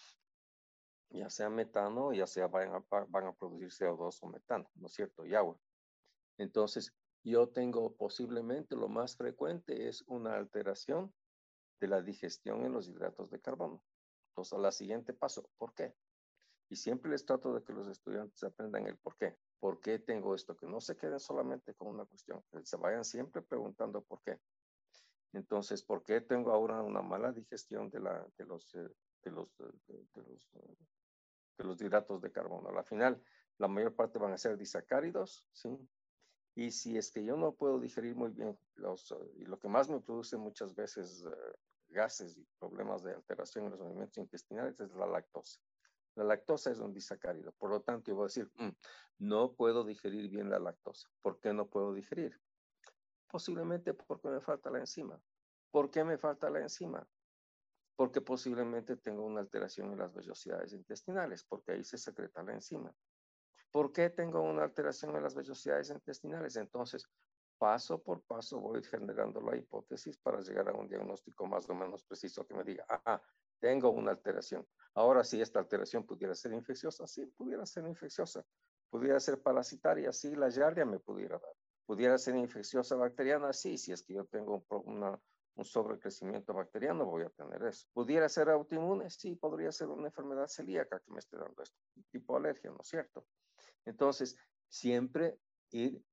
ya 1.10 1.30
sea 1.30 1.50
metano, 1.50 2.14
ya 2.14 2.26
sea 2.26 2.48
van 2.48 2.74
a, 2.74 3.06
van 3.08 3.26
a 3.26 3.34
producir 3.34 3.68
CO2 3.68 4.18
o 4.22 4.28
metano, 4.28 4.70
¿no 4.76 4.88
es 4.88 4.94
cierto? 4.94 5.26
Y 5.26 5.36
agua. 5.36 5.60
Entonces, 6.38 6.94
yo 7.24 7.50
tengo 7.50 7.96
posiblemente 7.96 8.76
lo 8.76 8.88
más 8.88 9.18
frecuente 9.18 9.90
es 9.90 10.04
una 10.08 10.36
alteración 10.36 11.14
de 11.82 11.88
la 11.88 12.02
digestión 12.02 12.66
en 12.66 12.72
los 12.72 12.88
hidratos 12.88 13.30
de 13.30 13.42
carbono. 13.42 13.84
Entonces, 14.30 14.58
la 14.60 14.72
siguiente 14.72 15.14
paso, 15.14 15.50
¿por 15.58 15.74
qué? 15.74 15.94
Y 16.70 16.76
siempre 16.76 17.12
les 17.12 17.26
trato 17.26 17.54
de 17.54 17.64
que 17.64 17.74
los 17.74 17.88
estudiantes 17.88 18.44
aprendan 18.44 18.88
el 18.88 18.98
por 18.98 19.16
qué. 19.18 19.38
¿Por 19.60 19.80
qué 19.80 20.00
tengo 20.00 20.34
esto? 20.34 20.56
Que 20.56 20.66
no 20.66 20.82
se 20.82 20.98
queden 20.98 21.20
solamente 21.20 21.74
con 21.76 21.88
una 21.88 22.06
cuestión, 22.06 22.44
que 22.52 22.66
se 22.66 22.78
vayan 22.78 23.04
siempre 23.04 23.42
preguntando 23.42 24.04
por 24.04 24.22
qué. 24.24 24.40
Entonces, 25.34 25.84
¿por 25.84 26.04
qué 26.04 26.22
tengo 26.22 26.52
ahora 26.52 26.82
una 26.82 27.02
mala 27.02 27.32
digestión 27.32 27.90
de, 27.90 28.00
la, 28.00 28.26
de, 28.38 28.46
los, 28.46 28.74
eh, 28.76 28.90
los, 29.26 29.56
de, 29.58 29.66
los, 30.14 30.50
de 31.58 31.64
los 31.64 31.82
hidratos 31.82 32.22
de 32.22 32.32
carbono? 32.32 32.70
Al 32.70 32.86
final, 32.86 33.22
la 33.58 33.68
mayor 33.68 33.96
parte 33.96 34.18
van 34.18 34.34
a 34.34 34.38
ser 34.38 34.58
disacáridos, 34.58 35.46
¿sí? 35.52 35.70
Y 36.56 36.72
si 36.72 36.98
es 36.98 37.12
que 37.12 37.24
yo 37.24 37.36
no 37.36 37.54
puedo 37.54 37.80
digerir 37.80 38.16
muy 38.16 38.32
bien 38.32 38.58
los, 38.76 39.12
eh, 39.12 39.16
y 39.36 39.46
lo 39.46 39.60
que 39.60 39.68
más 39.68 39.90
me 39.90 40.00
produce 40.00 40.38
muchas 40.38 40.74
veces 40.74 41.26
eh, 41.26 41.56
gases 41.90 42.38
y 42.38 42.48
problemas 42.58 43.04
de 43.04 43.14
alteración 43.14 43.66
en 43.66 43.72
los 43.72 43.80
movimientos 43.82 44.18
intestinales 44.18 44.80
es 44.80 44.94
la 44.94 45.06
lactosa. 45.06 45.60
La 46.16 46.24
lactosa 46.24 46.72
es 46.72 46.80
un 46.80 46.94
disacárido, 46.94 47.52
por 47.54 47.70
lo 47.70 47.82
tanto 47.82 48.10
yo 48.10 48.16
voy 48.16 48.24
a 48.24 48.28
decir, 48.28 48.50
mm, 48.56 48.70
no 49.20 49.54
puedo 49.54 49.84
digerir 49.84 50.30
bien 50.30 50.50
la 50.50 50.60
lactosa. 50.60 51.10
¿Por 51.22 51.40
qué 51.40 51.54
no 51.54 51.68
puedo 51.68 51.94
digerir? 51.94 52.40
Posiblemente 53.28 53.94
porque 53.94 54.30
me 54.30 54.40
falta 54.40 54.70
la 54.70 54.80
enzima. 54.80 55.22
¿Por 55.72 55.92
qué 55.92 56.06
me 56.06 56.18
falta 56.18 56.50
la 56.50 56.62
enzima? 56.62 57.06
Porque 57.98 58.22
posiblemente 58.22 58.96
tengo 58.96 59.26
una 59.26 59.42
alteración 59.42 59.92
en 59.92 60.00
las 60.00 60.14
vellosidades 60.14 60.72
intestinales, 60.72 61.44
porque 61.44 61.74
ahí 61.74 61.84
se 61.84 61.98
secreta 61.98 62.44
la 62.44 62.54
enzima. 62.54 62.96
¿Por 63.72 63.92
qué 63.92 64.10
tengo 64.10 64.42
una 64.42 64.64
alteración 64.64 65.16
en 65.18 65.24
las 65.24 65.36
vellosidades 65.36 65.90
intestinales? 65.90 66.56
Entonces, 66.56 67.06
paso 67.58 68.02
por 68.02 68.22
paso 68.24 68.60
voy 68.60 68.84
generando 68.84 69.42
la 69.42 69.58
hipótesis 69.58 70.18
para 70.18 70.40
llegar 70.40 70.70
a 70.70 70.74
un 70.74 70.88
diagnóstico 70.88 71.46
más 71.46 71.70
o 71.70 71.76
menos 71.76 72.04
preciso 72.04 72.46
que 72.46 72.54
me 72.54 72.64
diga, 72.64 72.86
ah, 72.88 73.22
tengo 73.66 73.90
una 73.90 74.12
alteración. 74.12 74.64
Ahora, 74.94 75.24
si 75.24 75.42
esta 75.42 75.58
alteración 75.58 76.06
pudiera 76.06 76.36
ser 76.36 76.54
infecciosa, 76.54 77.08
sí, 77.08 77.26
pudiera 77.36 77.66
ser 77.66 77.88
infecciosa. 77.88 78.46
Pudiera 78.92 79.20
ser 79.20 79.42
parasitaria, 79.42 80.12
sí, 80.12 80.36
la 80.36 80.50
yardia 80.50 80.86
me 80.86 81.00
pudiera 81.00 81.40
dar. 81.40 81.52
Pudiera 81.88 82.16
ser 82.20 82.36
infecciosa 82.36 82.96
bacteriana, 82.96 83.52
sí, 83.54 83.80
si 83.80 83.92
es 83.92 84.04
que 84.04 84.14
yo 84.14 84.26
tengo 84.26 84.64
un, 84.70 85.20
un 85.56 85.66
sobrecrecimiento 85.66 86.54
bacteriano, 86.54 87.08
voy 87.08 87.24
a 87.24 87.32
tener 87.32 87.64
eso. 87.64 87.88
¿Pudiera 87.92 88.30
ser 88.30 88.50
autoinmune? 88.50 89.10
Sí, 89.10 89.36
podría 89.36 89.72
ser 89.72 89.88
una 89.88 90.10
enfermedad 90.10 90.46
celíaca 90.46 91.00
que 91.00 91.12
me 91.12 91.18
esté 91.18 91.36
dando 91.36 91.64
esto, 91.64 91.76
tipo 92.12 92.38
alergia, 92.38 92.70
¿no 92.70 92.82
es 92.82 92.88
cierto? 92.88 93.26
Entonces, 93.84 94.38
siempre 94.70 95.40
ir 95.72 96.04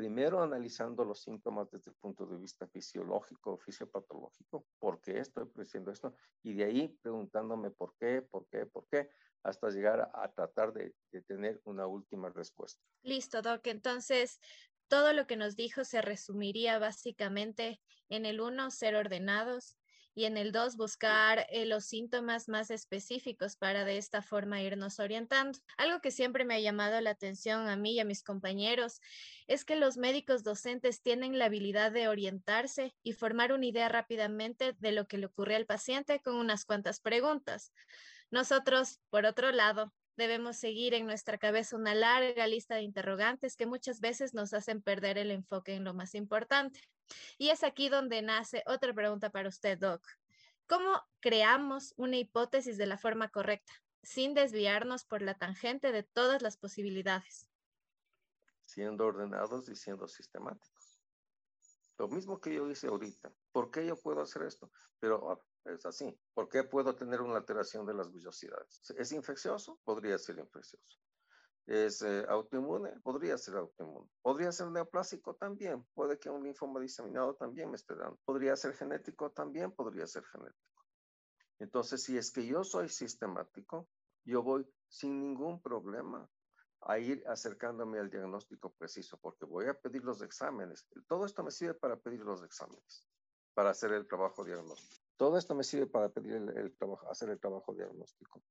primero 0.00 0.42
analizando 0.42 1.04
los 1.04 1.20
síntomas 1.20 1.70
desde 1.70 1.90
el 1.90 1.96
punto 1.98 2.24
de 2.24 2.38
vista 2.38 2.66
fisiológico, 2.66 3.58
fisiopatológico, 3.58 4.64
por 4.78 4.98
qué 5.02 5.18
estoy 5.18 5.44
produciendo 5.44 5.90
esto, 5.90 6.14
y 6.42 6.54
de 6.54 6.64
ahí 6.64 6.88
preguntándome 7.02 7.70
por 7.70 7.94
qué, 7.98 8.22
por 8.22 8.48
qué, 8.48 8.64
por 8.64 8.88
qué, 8.88 9.10
hasta 9.42 9.68
llegar 9.68 10.10
a, 10.14 10.32
tratar 10.32 10.72
de, 10.72 10.94
de, 11.12 11.20
tener 11.20 11.60
una 11.64 11.86
última 11.86 12.30
respuesta. 12.30 12.82
Listo, 13.02 13.42
Doc. 13.42 13.66
Entonces, 13.66 14.40
todo 14.88 15.12
lo 15.12 15.26
que 15.26 15.36
nos 15.36 15.54
dijo 15.54 15.84
se 15.84 16.00
resumiría 16.00 16.78
básicamente 16.78 17.78
en 18.08 18.24
el 18.24 18.40
uno, 18.40 18.70
ser 18.70 18.96
ordenados, 18.96 19.76
y 20.20 20.26
en 20.26 20.36
el 20.36 20.52
2 20.52 20.76
buscar 20.76 21.46
eh, 21.48 21.64
los 21.64 21.86
síntomas 21.86 22.46
más 22.46 22.70
específicos 22.70 23.56
para 23.56 23.86
de 23.86 23.96
esta 23.96 24.20
forma 24.20 24.60
irnos 24.60 25.00
orientando. 25.00 25.58
Algo 25.78 26.02
que 26.02 26.10
siempre 26.10 26.44
me 26.44 26.54
ha 26.54 26.60
llamado 26.60 27.00
la 27.00 27.08
atención 27.08 27.68
a 27.68 27.76
mí 27.76 27.94
y 27.94 28.00
a 28.00 28.04
mis 28.04 28.22
compañeros 28.22 29.00
es 29.46 29.64
que 29.64 29.76
los 29.76 29.96
médicos 29.96 30.42
docentes 30.42 31.00
tienen 31.00 31.38
la 31.38 31.46
habilidad 31.46 31.90
de 31.90 32.08
orientarse 32.08 32.94
y 33.02 33.14
formar 33.14 33.54
una 33.54 33.64
idea 33.64 33.88
rápidamente 33.88 34.74
de 34.78 34.92
lo 34.92 35.06
que 35.06 35.16
le 35.16 35.24
ocurre 35.24 35.56
al 35.56 35.64
paciente 35.64 36.20
con 36.20 36.36
unas 36.36 36.66
cuantas 36.66 37.00
preguntas. 37.00 37.72
Nosotros, 38.30 39.00
por 39.08 39.24
otro 39.24 39.52
lado, 39.52 39.94
debemos 40.18 40.58
seguir 40.58 40.92
en 40.92 41.06
nuestra 41.06 41.38
cabeza 41.38 41.76
una 41.76 41.94
larga 41.94 42.46
lista 42.46 42.74
de 42.74 42.82
interrogantes 42.82 43.56
que 43.56 43.64
muchas 43.64 44.00
veces 44.00 44.34
nos 44.34 44.52
hacen 44.52 44.82
perder 44.82 45.16
el 45.16 45.30
enfoque 45.30 45.76
en 45.76 45.84
lo 45.84 45.94
más 45.94 46.14
importante. 46.14 46.82
Y 47.38 47.50
es 47.50 47.64
aquí 47.64 47.88
donde 47.88 48.22
nace 48.22 48.62
otra 48.66 48.92
pregunta 48.92 49.30
para 49.30 49.48
usted, 49.48 49.78
Doc. 49.78 50.06
¿Cómo 50.66 51.02
creamos 51.20 51.94
una 51.96 52.16
hipótesis 52.16 52.78
de 52.78 52.86
la 52.86 52.96
forma 52.96 53.28
correcta, 53.30 53.72
sin 54.02 54.34
desviarnos 54.34 55.04
por 55.04 55.22
la 55.22 55.34
tangente 55.34 55.90
de 55.92 56.04
todas 56.04 56.42
las 56.42 56.56
posibilidades? 56.56 57.48
Siendo 58.62 59.06
ordenados 59.06 59.68
y 59.68 59.74
siendo 59.74 60.06
sistemáticos. 60.06 61.00
Lo 61.98 62.08
mismo 62.08 62.40
que 62.40 62.54
yo 62.54 62.70
hice 62.70 62.86
ahorita. 62.86 63.30
¿Por 63.52 63.70
qué 63.70 63.84
yo 63.84 63.94
puedo 63.94 64.22
hacer 64.22 64.42
esto? 64.42 64.70
Pero 65.00 65.32
ah, 65.32 65.38
es 65.66 65.84
así. 65.84 66.18
¿Por 66.32 66.48
qué 66.48 66.64
puedo 66.64 66.94
tener 66.94 67.20
una 67.20 67.36
alteración 67.36 67.84
de 67.84 67.92
las 67.92 68.10
vellosidades? 68.10 68.80
¿Es 68.96 69.12
infeccioso? 69.12 69.78
Podría 69.84 70.16
ser 70.18 70.38
infeccioso. 70.38 70.98
¿Es 71.66 72.02
eh, 72.02 72.24
autoinmune? 72.28 72.98
Podría 73.02 73.38
ser 73.38 73.56
autoinmune. 73.56 74.08
¿Podría 74.22 74.50
ser 74.50 74.70
neoplásico? 74.70 75.34
También. 75.34 75.84
Puede 75.94 76.18
que 76.18 76.30
un 76.30 76.42
linfoma 76.42 76.80
diseminado 76.80 77.34
también 77.34 77.70
me 77.70 77.76
esté 77.76 77.94
dando. 77.94 78.18
¿Podría 78.24 78.56
ser 78.56 78.74
genético? 78.74 79.30
También 79.30 79.72
podría 79.72 80.06
ser 80.06 80.24
genético. 80.24 80.84
Entonces, 81.58 82.02
si 82.02 82.16
es 82.16 82.32
que 82.32 82.46
yo 82.46 82.64
soy 82.64 82.88
sistemático, 82.88 83.88
yo 84.24 84.42
voy 84.42 84.66
sin 84.88 85.20
ningún 85.20 85.60
problema 85.60 86.28
a 86.82 86.98
ir 86.98 87.22
acercándome 87.28 87.98
al 87.98 88.10
diagnóstico 88.10 88.72
preciso, 88.72 89.18
porque 89.18 89.44
voy 89.44 89.66
a 89.66 89.74
pedir 89.74 90.02
los 90.02 90.22
exámenes. 90.22 90.86
Todo 91.06 91.26
esto 91.26 91.42
me 91.44 91.50
sirve 91.50 91.74
para 91.74 91.96
pedir 91.96 92.20
los 92.20 92.42
exámenes, 92.42 93.06
para 93.54 93.70
hacer 93.70 93.92
el 93.92 94.06
trabajo 94.06 94.44
diagnóstico. 94.44 95.04
Todo 95.16 95.36
esto 95.36 95.54
me 95.54 95.64
sirve 95.64 95.86
para 95.86 96.08
pedir 96.08 96.32
el, 96.36 96.74
trabajo, 96.78 97.10
hacer 97.10 97.28
el 97.28 97.38
trabajo 97.38 97.74
diagnóstico. 97.74 98.42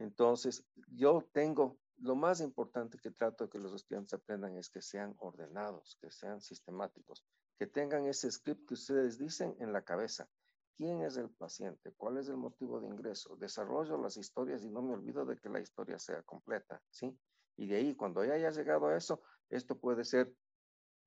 Entonces, 0.00 0.64
yo 0.88 1.28
tengo, 1.32 1.78
lo 2.00 2.14
más 2.14 2.40
importante 2.40 2.98
que 2.98 3.10
trato 3.10 3.44
de 3.44 3.50
que 3.50 3.58
los 3.58 3.74
estudiantes 3.74 4.14
aprendan 4.14 4.56
es 4.56 4.70
que 4.70 4.80
sean 4.80 5.14
ordenados, 5.18 5.96
que 6.00 6.10
sean 6.10 6.40
sistemáticos, 6.40 7.24
que 7.58 7.66
tengan 7.66 8.06
ese 8.06 8.30
script 8.30 8.68
que 8.68 8.74
ustedes 8.74 9.18
dicen 9.18 9.56
en 9.58 9.72
la 9.72 9.82
cabeza. 9.82 10.28
¿Quién 10.76 11.02
es 11.02 11.16
el 11.16 11.28
paciente? 11.30 11.92
¿Cuál 11.96 12.18
es 12.18 12.28
el 12.28 12.36
motivo 12.36 12.80
de 12.80 12.86
ingreso? 12.86 13.34
Desarrollo 13.36 13.98
las 13.98 14.16
historias 14.16 14.62
y 14.62 14.70
no 14.70 14.80
me 14.80 14.94
olvido 14.94 15.24
de 15.24 15.36
que 15.36 15.48
la 15.48 15.60
historia 15.60 15.98
sea 15.98 16.22
completa, 16.22 16.80
¿sí? 16.88 17.18
Y 17.56 17.66
de 17.66 17.76
ahí, 17.76 17.96
cuando 17.96 18.24
ya 18.24 18.34
haya 18.34 18.50
llegado 18.50 18.86
a 18.86 18.96
eso, 18.96 19.20
esto 19.48 19.76
puede 19.76 20.04
ser 20.04 20.32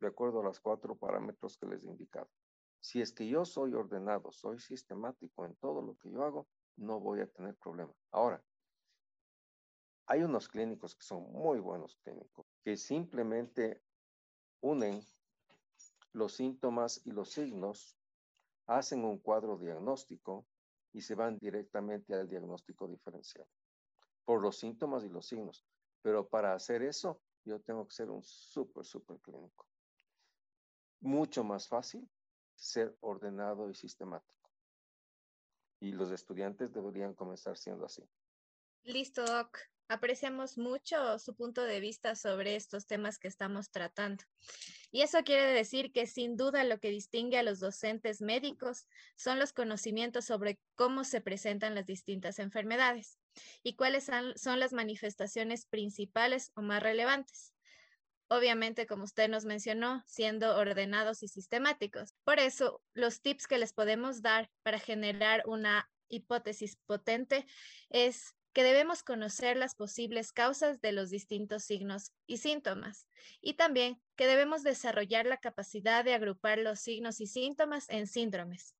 de 0.01 0.07
acuerdo 0.07 0.41
a 0.41 0.43
los 0.43 0.59
cuatro 0.59 0.97
parámetros 0.97 1.57
que 1.57 1.67
les 1.67 1.85
he 1.85 1.89
indicado. 1.89 2.29
Si 2.81 2.99
es 2.99 3.13
que 3.13 3.27
yo 3.29 3.45
soy 3.45 3.73
ordenado, 3.73 4.31
soy 4.31 4.59
sistemático 4.59 5.45
en 5.45 5.55
todo 5.55 5.81
lo 5.81 5.95
que 5.95 6.11
yo 6.11 6.25
hago, 6.25 6.47
no 6.75 6.99
voy 6.99 7.21
a 7.21 7.27
tener 7.27 7.55
problema. 7.55 7.93
Ahora, 8.11 8.43
hay 10.11 10.23
unos 10.23 10.49
clínicos 10.49 10.93
que 10.93 11.03
son 11.03 11.31
muy 11.31 11.61
buenos 11.61 11.95
clínicos, 12.03 12.45
que 12.65 12.75
simplemente 12.75 13.81
unen 14.59 15.01
los 16.11 16.33
síntomas 16.33 17.01
y 17.05 17.11
los 17.11 17.29
signos, 17.29 17.95
hacen 18.67 19.05
un 19.05 19.19
cuadro 19.19 19.57
diagnóstico 19.57 20.45
y 20.91 20.99
se 20.99 21.15
van 21.15 21.37
directamente 21.37 22.13
al 22.13 22.27
diagnóstico 22.27 22.89
diferencial 22.89 23.47
por 24.25 24.41
los 24.41 24.57
síntomas 24.57 25.05
y 25.05 25.09
los 25.09 25.27
signos. 25.27 25.63
Pero 26.01 26.27
para 26.27 26.53
hacer 26.55 26.81
eso, 26.81 27.21
yo 27.45 27.61
tengo 27.61 27.87
que 27.87 27.93
ser 27.93 28.09
un 28.09 28.21
súper, 28.21 28.83
súper 28.83 29.17
clínico. 29.21 29.65
Mucho 30.99 31.45
más 31.45 31.69
fácil 31.69 32.05
ser 32.55 32.97
ordenado 32.99 33.69
y 33.69 33.75
sistemático. 33.75 34.51
Y 35.79 35.93
los 35.93 36.11
estudiantes 36.11 36.73
deberían 36.73 37.13
comenzar 37.13 37.57
siendo 37.57 37.85
así. 37.85 38.03
Listo, 38.83 39.23
Doc. 39.23 39.57
Apreciamos 39.91 40.57
mucho 40.57 41.19
su 41.19 41.35
punto 41.35 41.65
de 41.65 41.81
vista 41.81 42.15
sobre 42.15 42.55
estos 42.55 42.87
temas 42.87 43.19
que 43.19 43.27
estamos 43.27 43.71
tratando. 43.71 44.23
Y 44.89 45.01
eso 45.01 45.21
quiere 45.25 45.51
decir 45.51 45.91
que 45.91 46.07
sin 46.07 46.37
duda 46.37 46.63
lo 46.63 46.79
que 46.79 46.91
distingue 46.91 47.37
a 47.37 47.43
los 47.43 47.59
docentes 47.59 48.21
médicos 48.21 48.87
son 49.17 49.37
los 49.37 49.51
conocimientos 49.51 50.23
sobre 50.23 50.61
cómo 50.75 51.03
se 51.03 51.19
presentan 51.19 51.75
las 51.75 51.87
distintas 51.87 52.39
enfermedades 52.39 53.19
y 53.63 53.75
cuáles 53.75 54.05
son 54.05 54.59
las 54.61 54.71
manifestaciones 54.71 55.65
principales 55.65 56.53
o 56.55 56.61
más 56.61 56.81
relevantes 56.81 57.53
obviamente, 58.29 58.87
como 58.87 59.03
usted 59.03 59.27
nos 59.27 59.43
mencionó, 59.43 60.05
siendo 60.07 60.55
ordenados 60.55 61.21
y 61.21 61.27
sistemáticos. 61.27 62.13
Por 62.23 62.39
eso, 62.39 62.81
los 62.93 63.21
tips 63.21 63.45
que 63.45 63.57
les 63.57 63.73
podemos 63.73 64.21
dar 64.21 64.49
para 64.63 64.79
generar 64.79 65.43
una 65.47 65.91
hipótesis 66.07 66.77
potente 66.85 67.45
es 67.89 68.33
que 68.53 68.63
debemos 68.63 69.03
conocer 69.03 69.57
las 69.57 69.75
posibles 69.75 70.31
causas 70.31 70.81
de 70.81 70.91
los 70.91 71.09
distintos 71.09 71.63
signos 71.63 72.11
y 72.27 72.37
síntomas 72.37 73.07
y 73.41 73.53
también 73.53 74.01
que 74.15 74.27
debemos 74.27 74.63
desarrollar 74.63 75.25
la 75.25 75.37
capacidad 75.37 76.03
de 76.03 76.13
agrupar 76.13 76.57
los 76.57 76.79
signos 76.79 77.21
y 77.21 77.27
síntomas 77.27 77.89
en 77.89 78.07
síndromes. 78.07 78.75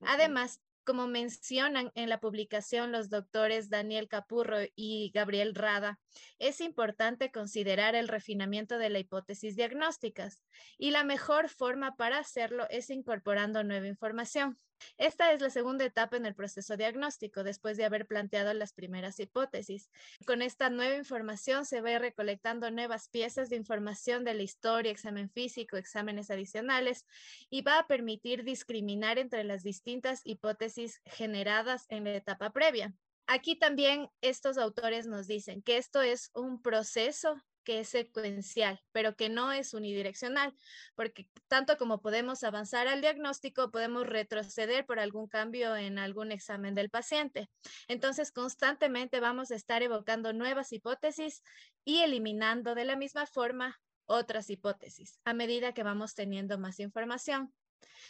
Además, 0.00 0.60
como 0.84 1.06
mencionan 1.06 1.90
en 1.94 2.10
la 2.10 2.20
publicación 2.20 2.92
los 2.92 3.08
doctores 3.08 3.70
Daniel 3.70 4.06
Capurro 4.06 4.58
y 4.76 5.10
Gabriel 5.14 5.54
Rada, 5.54 5.98
es 6.38 6.60
importante 6.60 7.30
considerar 7.32 7.94
el 7.94 8.08
refinamiento 8.08 8.76
de 8.76 8.90
la 8.90 8.98
hipótesis 8.98 9.56
diagnósticas 9.56 10.42
y 10.76 10.90
la 10.90 11.02
mejor 11.02 11.48
forma 11.48 11.96
para 11.96 12.18
hacerlo 12.18 12.66
es 12.68 12.90
incorporando 12.90 13.64
nueva 13.64 13.86
información. 13.86 14.58
Esta 14.98 15.32
es 15.32 15.40
la 15.40 15.50
segunda 15.50 15.84
etapa 15.84 16.16
en 16.16 16.26
el 16.26 16.34
proceso 16.34 16.76
diagnóstico, 16.76 17.44
después 17.44 17.76
de 17.76 17.84
haber 17.84 18.06
planteado 18.06 18.52
las 18.54 18.72
primeras 18.72 19.18
hipótesis. 19.20 19.90
Con 20.26 20.42
esta 20.42 20.70
nueva 20.70 20.96
información 20.96 21.64
se 21.64 21.80
va 21.80 21.98
recolectando 21.98 22.70
nuevas 22.70 23.08
piezas 23.08 23.50
de 23.50 23.56
información 23.56 24.24
de 24.24 24.34
la 24.34 24.42
historia, 24.42 24.92
examen 24.92 25.30
físico, 25.30 25.76
exámenes 25.76 26.30
adicionales, 26.30 27.06
y 27.50 27.62
va 27.62 27.78
a 27.78 27.86
permitir 27.86 28.44
discriminar 28.44 29.18
entre 29.18 29.44
las 29.44 29.62
distintas 29.62 30.20
hipótesis 30.24 31.00
generadas 31.04 31.86
en 31.88 32.04
la 32.04 32.14
etapa 32.14 32.50
previa. 32.50 32.94
Aquí 33.26 33.56
también 33.56 34.10
estos 34.20 34.58
autores 34.58 35.06
nos 35.06 35.26
dicen 35.26 35.62
que 35.62 35.78
esto 35.78 36.02
es 36.02 36.30
un 36.34 36.60
proceso 36.60 37.42
que 37.64 37.80
es 37.80 37.88
secuencial, 37.88 38.80
pero 38.92 39.16
que 39.16 39.28
no 39.28 39.52
es 39.52 39.74
unidireccional, 39.74 40.54
porque 40.94 41.28
tanto 41.48 41.76
como 41.76 42.00
podemos 42.00 42.44
avanzar 42.44 42.86
al 42.86 43.00
diagnóstico, 43.00 43.70
podemos 43.70 44.06
retroceder 44.06 44.86
por 44.86 45.00
algún 45.00 45.26
cambio 45.26 45.74
en 45.74 45.98
algún 45.98 46.30
examen 46.30 46.74
del 46.74 46.90
paciente. 46.90 47.50
Entonces, 47.88 48.30
constantemente 48.30 49.20
vamos 49.20 49.50
a 49.50 49.56
estar 49.56 49.82
evocando 49.82 50.32
nuevas 50.32 50.72
hipótesis 50.72 51.42
y 51.84 52.00
eliminando 52.00 52.74
de 52.74 52.84
la 52.84 52.96
misma 52.96 53.26
forma 53.26 53.80
otras 54.06 54.50
hipótesis 54.50 55.18
a 55.24 55.32
medida 55.32 55.72
que 55.72 55.82
vamos 55.82 56.14
teniendo 56.14 56.58
más 56.58 56.78
información. 56.80 57.54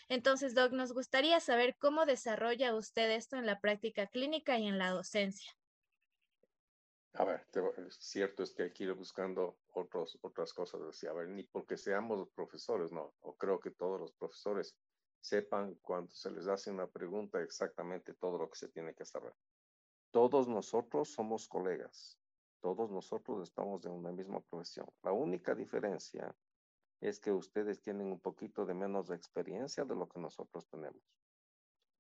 Entonces, 0.08 0.54
Doc, 0.54 0.72
nos 0.72 0.92
gustaría 0.92 1.40
saber 1.40 1.76
cómo 1.78 2.06
desarrolla 2.06 2.74
usted 2.74 3.10
esto 3.10 3.36
en 3.36 3.46
la 3.46 3.60
práctica 3.60 4.06
clínica 4.06 4.58
y 4.58 4.66
en 4.66 4.78
la 4.78 4.90
docencia. 4.90 5.56
A 7.16 7.24
ver, 7.24 7.46
cierto 7.90 8.42
es 8.42 8.52
que 8.52 8.64
hay 8.64 8.72
que 8.72 8.90
buscando 8.90 9.56
otros, 9.72 10.18
otras 10.22 10.52
cosas. 10.52 10.82
Así, 10.82 11.06
a 11.06 11.12
ver, 11.12 11.28
ni 11.28 11.44
porque 11.44 11.76
seamos 11.76 12.28
profesores, 12.30 12.90
no. 12.90 13.14
O 13.20 13.36
creo 13.36 13.60
que 13.60 13.70
todos 13.70 14.00
los 14.00 14.12
profesores 14.12 14.76
sepan 15.20 15.76
cuando 15.76 16.10
se 16.12 16.30
les 16.32 16.48
hace 16.48 16.72
una 16.72 16.88
pregunta 16.88 17.40
exactamente 17.40 18.14
todo 18.14 18.38
lo 18.38 18.50
que 18.50 18.58
se 18.58 18.68
tiene 18.68 18.94
que 18.94 19.04
saber. 19.04 19.32
Todos 20.10 20.48
nosotros 20.48 21.08
somos 21.08 21.46
colegas. 21.46 22.18
Todos 22.60 22.90
nosotros 22.90 23.42
estamos 23.42 23.82
de 23.82 23.90
una 23.90 24.10
misma 24.10 24.40
profesión. 24.40 24.86
La 25.02 25.12
única 25.12 25.54
diferencia 25.54 26.34
es 27.00 27.20
que 27.20 27.30
ustedes 27.30 27.80
tienen 27.80 28.08
un 28.08 28.20
poquito 28.20 28.66
de 28.66 28.74
menos 28.74 29.10
experiencia 29.10 29.84
de 29.84 29.94
lo 29.94 30.08
que 30.08 30.18
nosotros 30.18 30.66
tenemos 30.66 31.02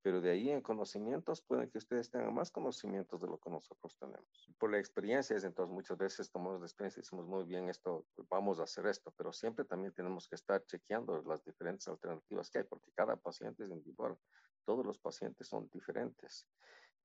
pero 0.04 0.20
de 0.20 0.32
ahí 0.32 0.50
en 0.50 0.60
conocimientos 0.60 1.40
pueden 1.40 1.70
que 1.70 1.78
ustedes 1.78 2.10
tengan 2.10 2.34
más 2.34 2.50
conocimientos 2.50 3.22
de 3.22 3.26
lo 3.26 3.38
que 3.38 3.48
nosotros 3.48 3.96
tenemos. 3.98 4.52
Por 4.58 4.70
la 4.70 4.78
experiencia, 4.78 5.34
entonces 5.34 5.72
muchas 5.72 5.96
veces 5.96 6.30
tomamos 6.30 6.60
la 6.60 6.66
experiencia 6.66 7.00
y 7.00 7.04
decimos, 7.04 7.26
muy 7.26 7.44
bien, 7.44 7.70
esto, 7.70 8.04
vamos 8.28 8.60
a 8.60 8.64
hacer 8.64 8.86
esto, 8.86 9.14
pero 9.16 9.32
siempre 9.32 9.64
también 9.64 9.94
tenemos 9.94 10.28
que 10.28 10.34
estar 10.34 10.62
chequeando 10.66 11.22
las 11.22 11.42
diferentes 11.42 11.88
alternativas 11.88 12.50
que 12.50 12.58
hay, 12.58 12.64
porque 12.64 12.92
cada 12.94 13.16
paciente 13.16 13.64
es 13.64 13.70
individual, 13.70 14.18
todos 14.66 14.84
los 14.84 14.98
pacientes 14.98 15.48
son 15.48 15.70
diferentes. 15.72 16.46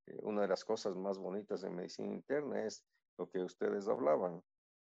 Eh, 0.08 0.20
una 0.24 0.42
de 0.42 0.50
las 0.50 0.66
cosas 0.66 0.94
más 0.98 1.18
bonitas 1.18 1.62
de 1.62 1.70
medicina 1.70 2.14
interna 2.14 2.66
es 2.66 2.84
lo 3.18 3.30
que 3.30 3.40
ustedes 3.40 3.88
hablaban, 3.88 4.44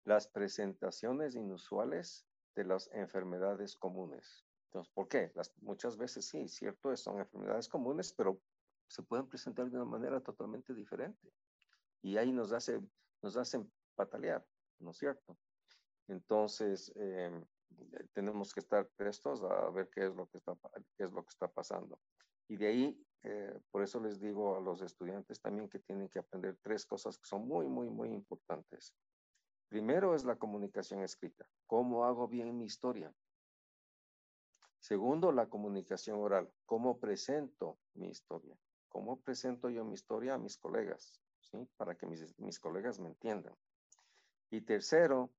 las 0.05 0.27
presentaciones 0.27 1.37
inusuales 1.37 2.27
de 2.57 2.64
las 2.64 2.90
enfermedades 2.92 3.77
comunes. 3.77 4.50
Entonces, 4.71 4.93
¿por 4.95 5.09
qué? 5.09 5.33
Las, 5.35 5.53
muchas 5.63 5.97
veces 5.97 6.27
sí, 6.27 6.47
cierto, 6.47 6.97
son 6.97 7.19
enfermedades 7.19 7.69
comunes, 7.69 8.13
pero 8.13 8.41
se 8.87 9.03
pueden 9.03 9.27
presentar 9.27 9.69
de 9.69 9.77
una 9.77 9.85
manera 9.85 10.21
totalmente 10.21 10.73
diferente. 10.75 11.33
Y 12.03 12.17
ahí 12.17 12.31
nos, 12.31 12.53
hace, 12.53 12.81
nos 13.21 13.37
hacen 13.37 13.71
patalear, 13.97 14.47
¿no 14.79 14.93
es 14.93 14.99
cierto? 14.99 15.37
Entonces, 16.07 16.93
em, 16.95 17.45
tenemos 18.13 18.55
que 18.55 18.61
estar 18.61 18.89
prestos 18.97 19.43
a 19.43 19.71
ver 19.71 19.91
qué 19.91 20.07
es 20.07 20.15
lo 20.15 20.29
que 20.29 20.39
está, 20.39 20.57
qué 20.97 21.03
es 21.03 21.13
lo 21.13 21.25
que 21.25 21.31
está 21.31 21.49
pasando. 21.49 21.99
Y 22.47 22.57
de 22.57 22.67
ahí, 22.69 23.07
eh, 23.25 23.59
por 23.73 23.83
eso 23.83 23.99
les 23.99 24.21
digo 24.21 24.57
a 24.57 24.61
los 24.61 24.83
estudiantes 24.83 25.41
también 25.41 25.69
que 25.69 25.81
tienen 25.81 26.09
que 26.09 26.21
aprender 26.21 26.57
tres 26.63 26.87
cosas 26.87 27.19
que 27.19 27.27
son 27.27 27.47
muy, 27.47 27.67
muy, 27.67 27.91
muy 27.91 28.11
importantes. 28.11 28.95
Primero 29.69 30.15
es 30.15 30.25
la 30.25 30.37
comunicación 30.37 31.03
escrita. 31.03 31.45
¿Cómo 31.67 32.05
hago 32.05 32.29
bien 32.29 32.57
mi 32.57 32.67
historia? 32.67 33.13
Segundo, 34.81 35.31
la 35.31 35.49
comunicación 35.49 36.19
oral. 36.21 36.51
¿Cómo 36.64 36.99
presento 36.99 37.79
mi 37.95 38.09
historia? 38.09 38.59
¿Cómo 38.88 39.21
presento 39.21 39.69
yo 39.69 39.85
mi 39.85 39.95
historia 39.95 40.35
a 40.35 40.38
mis 40.38 40.57
colegas? 40.57 41.21
¿Sí? 41.40 41.69
Para 41.77 41.97
que 41.97 42.07
mis, 42.07 42.37
mis 42.38 42.59
colegas 42.59 42.99
me 42.99 43.09
entiendan. 43.09 43.55
Y 44.51 44.62
tercero, 44.62 45.31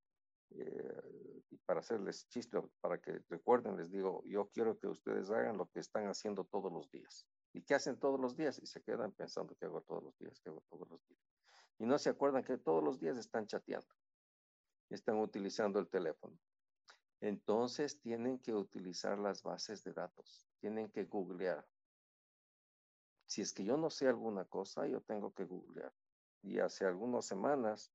eh, 0.50 1.42
para 1.66 1.80
hacerles 1.80 2.28
chiste, 2.28 2.60
para 2.80 2.98
que 2.98 3.20
recuerden, 3.28 3.76
les 3.76 3.90
digo, 3.90 4.22
yo 4.24 4.48
quiero 4.50 4.78
que 4.78 4.86
ustedes 4.86 5.30
hagan 5.30 5.58
lo 5.58 5.66
que 5.66 5.80
están 5.80 6.06
haciendo 6.06 6.44
todos 6.44 6.72
los 6.72 6.90
días. 6.90 7.26
¿Y 7.52 7.62
qué 7.62 7.74
hacen 7.74 7.98
todos 7.98 8.20
los 8.20 8.36
días? 8.36 8.58
Y 8.62 8.66
se 8.66 8.82
quedan 8.82 9.12
pensando 9.12 9.54
que 9.56 9.66
hago 9.66 9.82
todos 9.82 10.02
los 10.02 10.16
días, 10.18 10.40
que 10.40 10.50
hago 10.50 10.62
todos 10.70 10.88
los 10.88 11.06
días. 11.08 11.20
Y 11.78 11.84
no 11.84 11.98
se 11.98 12.10
acuerdan 12.10 12.44
que 12.44 12.58
todos 12.58 12.82
los 12.82 13.00
días 13.00 13.18
están 13.18 13.46
chateando, 13.46 13.88
están 14.88 15.18
utilizando 15.18 15.80
el 15.80 15.88
teléfono. 15.88 16.38
Entonces 17.22 17.98
tienen 18.00 18.38
que 18.38 18.52
utilizar 18.52 19.18
las 19.18 19.42
bases 19.42 19.82
de 19.84 19.94
datos, 19.94 20.46
tienen 20.60 20.90
que 20.90 21.04
googlear. 21.04 21.66
Si 23.26 23.40
es 23.40 23.54
que 23.54 23.64
yo 23.64 23.78
no 23.78 23.88
sé 23.88 24.08
alguna 24.08 24.44
cosa, 24.44 24.86
yo 24.86 25.00
tengo 25.00 25.32
que 25.32 25.44
googlear. 25.44 25.94
Y 26.42 26.58
hace 26.58 26.84
algunas 26.84 27.24
semanas 27.24 27.94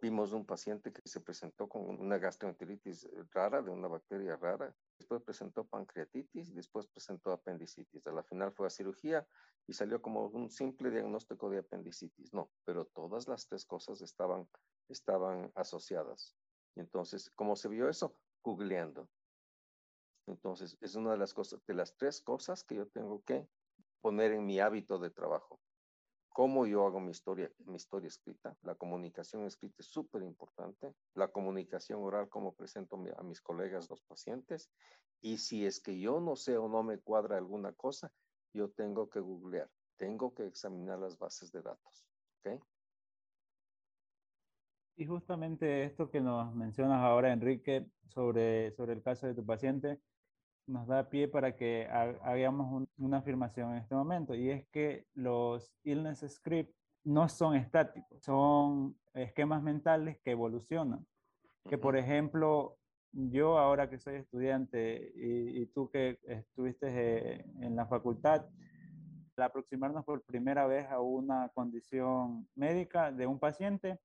Vimos 0.00 0.32
un 0.32 0.44
paciente 0.44 0.92
que 0.92 1.00
se 1.04 1.20
presentó 1.20 1.68
con 1.68 1.82
una 2.00 2.18
gastroenteritis 2.18 3.08
rara, 3.32 3.62
de 3.62 3.70
una 3.70 3.88
bacteria 3.88 4.36
rara. 4.36 4.74
Después 4.98 5.22
presentó 5.22 5.66
pancreatitis, 5.66 6.54
después 6.54 6.86
presentó 6.86 7.32
apendicitis. 7.32 8.06
A 8.06 8.12
la 8.12 8.22
final 8.22 8.52
fue 8.52 8.66
a 8.66 8.70
cirugía 8.70 9.26
y 9.66 9.72
salió 9.72 10.00
como 10.00 10.26
un 10.28 10.50
simple 10.50 10.90
diagnóstico 10.90 11.50
de 11.50 11.58
apendicitis. 11.58 12.32
No, 12.32 12.50
pero 12.64 12.86
todas 12.86 13.28
las 13.28 13.46
tres 13.46 13.64
cosas 13.64 14.00
estaban, 14.02 14.48
estaban 14.88 15.50
asociadas. 15.54 16.36
Entonces, 16.76 17.30
¿cómo 17.34 17.56
se 17.56 17.68
vio 17.68 17.88
eso? 17.88 18.16
Googleando. 18.44 19.08
Entonces, 20.26 20.78
es 20.80 20.94
una 20.94 21.10
de 21.10 21.18
las 21.18 21.34
cosas, 21.34 21.60
de 21.66 21.74
las 21.74 21.96
tres 21.96 22.22
cosas 22.22 22.62
que 22.62 22.76
yo 22.76 22.86
tengo 22.86 23.22
que 23.24 23.48
poner 24.00 24.32
en 24.32 24.46
mi 24.46 24.60
hábito 24.60 24.98
de 24.98 25.10
trabajo 25.10 25.60
cómo 26.34 26.66
yo 26.66 26.84
hago 26.84 26.98
mi 26.98 27.12
historia, 27.12 27.50
mi 27.64 27.76
historia 27.76 28.08
escrita. 28.08 28.56
La 28.62 28.74
comunicación 28.74 29.46
escrita 29.46 29.76
es 29.78 29.86
súper 29.86 30.24
importante. 30.24 30.92
La 31.14 31.28
comunicación 31.28 32.02
oral, 32.02 32.28
cómo 32.28 32.52
presento 32.54 33.00
a 33.16 33.22
mis 33.22 33.40
colegas, 33.40 33.88
los 33.88 34.02
pacientes. 34.02 34.68
Y 35.20 35.38
si 35.38 35.64
es 35.64 35.80
que 35.80 35.98
yo 35.98 36.20
no 36.20 36.34
sé 36.34 36.58
o 36.58 36.68
no 36.68 36.82
me 36.82 36.98
cuadra 36.98 37.38
alguna 37.38 37.72
cosa, 37.72 38.12
yo 38.52 38.68
tengo 38.68 39.08
que 39.08 39.20
googlear, 39.20 39.70
tengo 39.96 40.34
que 40.34 40.44
examinar 40.46 40.98
las 40.98 41.16
bases 41.18 41.52
de 41.52 41.62
datos. 41.62 42.04
¿Ok? 42.40 42.60
Y 44.96 45.06
justamente 45.06 45.84
esto 45.84 46.10
que 46.10 46.20
nos 46.20 46.54
mencionas 46.54 47.02
ahora, 47.02 47.32
Enrique, 47.32 47.86
sobre, 48.06 48.70
sobre 48.72 48.92
el 48.92 49.02
caso 49.02 49.26
de 49.26 49.34
tu 49.34 49.44
paciente, 49.44 49.98
nos 50.66 50.86
da 50.86 51.08
pie 51.10 51.28
para 51.28 51.56
que 51.56 51.86
hagamos 52.22 52.86
una 52.96 53.18
afirmación 53.18 53.72
en 53.72 53.78
este 53.78 53.94
momento, 53.94 54.34
y 54.34 54.50
es 54.50 54.66
que 54.68 55.06
los 55.14 55.74
illness 55.82 56.24
script 56.28 56.74
no 57.04 57.28
son 57.28 57.56
estáticos, 57.56 58.22
son 58.22 58.96
esquemas 59.12 59.62
mentales 59.62 60.18
que 60.24 60.30
evolucionan. 60.30 61.06
Que, 61.68 61.76
por 61.76 61.96
ejemplo, 61.96 62.78
yo 63.12 63.58
ahora 63.58 63.88
que 63.88 63.98
soy 63.98 64.16
estudiante 64.16 65.12
y, 65.14 65.66
tú 65.66 65.90
que 65.90 66.18
estuviste 66.24 66.88
eh, 66.88 67.44
en 67.60 67.76
la 67.76 67.86
facultad, 67.86 68.46
al 69.36 69.44
aproximarnos 69.44 70.04
por 70.04 70.22
primera 70.22 70.66
vez 70.66 70.86
a 70.86 71.00
una 71.00 71.48
condición 71.50 72.48
médica 72.54 73.12
de 73.12 73.26
un 73.26 73.38
paciente, 73.38 73.98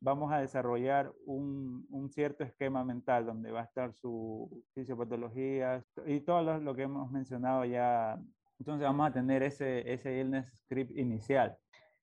vamos 0.00 0.32
a 0.32 0.38
desarrollar 0.38 1.12
un, 1.26 2.08
cierto 2.10 2.42
esquema 2.42 2.84
mental 2.84 3.26
donde 3.26 3.52
va 3.52 3.60
a 3.60 3.64
estar 3.64 3.94
su 3.94 4.64
fisiopatología 4.74 5.84
y 6.06 6.20
todo 6.20 6.58
lo, 6.58 6.74
que 6.74 6.82
hemos 6.82 7.10
mencionado 7.10 7.64
ya. 7.64 8.18
Entonces 8.58 8.84
vamos 8.84 9.08
a 9.08 9.12
tener 9.12 9.42
ese, 9.42 9.90
ese 9.92 10.18
illness 10.18 10.46
script 10.64 10.96
inicial. 10.96 11.56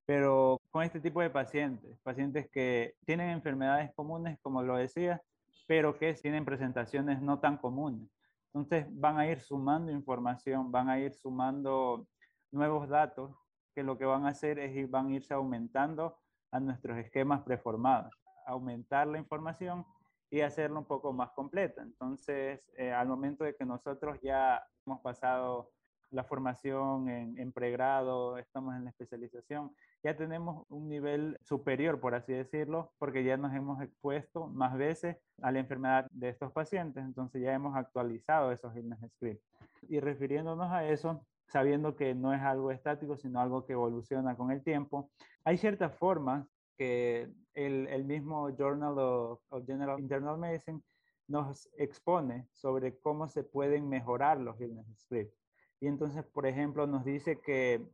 Pero 0.05 0.62
con 0.69 0.83
este 0.83 1.01
tipo 1.01 1.21
de 1.21 1.29
pacientes, 1.29 1.99
pacientes 1.99 2.49
que 2.49 2.95
tienen 3.05 3.31
enfermedades 3.31 3.91
comunes, 3.93 4.39
como 4.41 4.63
lo 4.63 4.77
decía, 4.77 5.21
pero 5.67 5.97
que 5.97 6.13
tienen 6.13 6.45
presentaciones 6.45 7.21
no 7.21 7.39
tan 7.39 7.57
comunes. 7.57 8.10
Entonces 8.53 8.88
van 8.89 9.17
a 9.19 9.27
ir 9.27 9.41
sumando 9.41 9.91
información, 9.91 10.71
van 10.71 10.89
a 10.89 10.99
ir 10.99 11.13
sumando 11.13 12.07
nuevos 12.51 12.88
datos 12.88 13.36
que 13.75 13.83
lo 13.83 13.97
que 13.97 14.05
van 14.05 14.25
a 14.25 14.29
hacer 14.29 14.57
es 14.60 14.89
van 14.89 15.07
a 15.07 15.15
irse 15.15 15.33
aumentando 15.33 16.17
a 16.51 16.60
nuestros 16.60 16.97
esquemas 16.97 17.41
preformados, 17.41 18.13
aumentar 18.45 19.07
la 19.07 19.17
información 19.17 19.86
y 20.29 20.41
hacerlo 20.41 20.79
un 20.79 20.86
poco 20.86 21.13
más 21.13 21.31
completa. 21.31 21.81
Entonces, 21.81 22.62
eh, 22.77 22.91
al 22.91 23.07
momento 23.07 23.43
de 23.43 23.55
que 23.55 23.65
nosotros 23.65 24.19
ya 24.21 24.62
hemos 24.86 25.01
pasado 25.01 25.71
la 26.12 26.23
formación 26.23 27.10
en, 27.10 27.51
pregrado, 27.51 28.38
estamos 28.38 28.75
en 28.75 28.86
la 28.86 28.91
especialización, 28.91 29.75
ya 30.03 30.15
tenemos 30.15 30.65
un 30.69 30.88
nivel 30.88 31.38
superior, 31.41 31.99
por 31.99 32.15
así 32.15 32.31
decirlo, 32.31 32.93
porque 32.97 33.23
ya 33.23 33.36
nos 33.36 33.53
hemos 33.53 33.81
expuesto 33.81 34.47
más 34.47 34.77
veces 34.77 35.17
a 35.41 35.51
la 35.51 35.60
enfermedad 35.60 36.07
de 36.12 36.29
estos 36.29 36.51
pacientes, 36.53 37.03
entonces 37.03 37.41
ya 37.41 37.53
hemos 37.53 37.75
actualizado 37.75 38.51
esos 38.51 38.73
scripts. 38.73 39.43
Y 39.89 39.99
refiriéndonos 39.99 40.71
a 40.71 40.86
eso, 40.86 41.25
sabiendo 41.47 41.95
que 41.95 42.13
no 42.13 42.33
es 42.33 42.41
algo 42.41 42.71
estático, 42.71 43.17
sino 43.17 43.39
algo 43.39 43.65
que 43.65 43.73
evoluciona 43.73 44.36
con 44.36 44.51
el 44.51 44.63
tiempo. 44.63 45.10
Hay 45.43 45.57
ciertas 45.57 45.95
formas 45.95 46.47
que 46.77 47.29
el, 47.53 47.88
el 47.88 48.05
mismo 48.05 48.49
Journal 48.55 48.97
of, 48.99 49.41
General 49.65 49.99
Internal 49.99 50.38
Medicine 50.38 50.81
nos 51.27 51.69
expone 51.77 52.47
sobre 52.53 52.97
cómo 52.99 53.27
se 53.27 53.43
pueden 53.43 53.89
mejorar 53.89 54.39
los 54.39 54.60
illness 54.62 54.88
scripts. 54.99 55.38
Y 55.79 55.88
entonces, 55.88 56.23
por 56.25 56.45
ejemplo, 56.45 56.88
nos 56.88 57.03
dice 57.03 57.39
que 57.39 57.86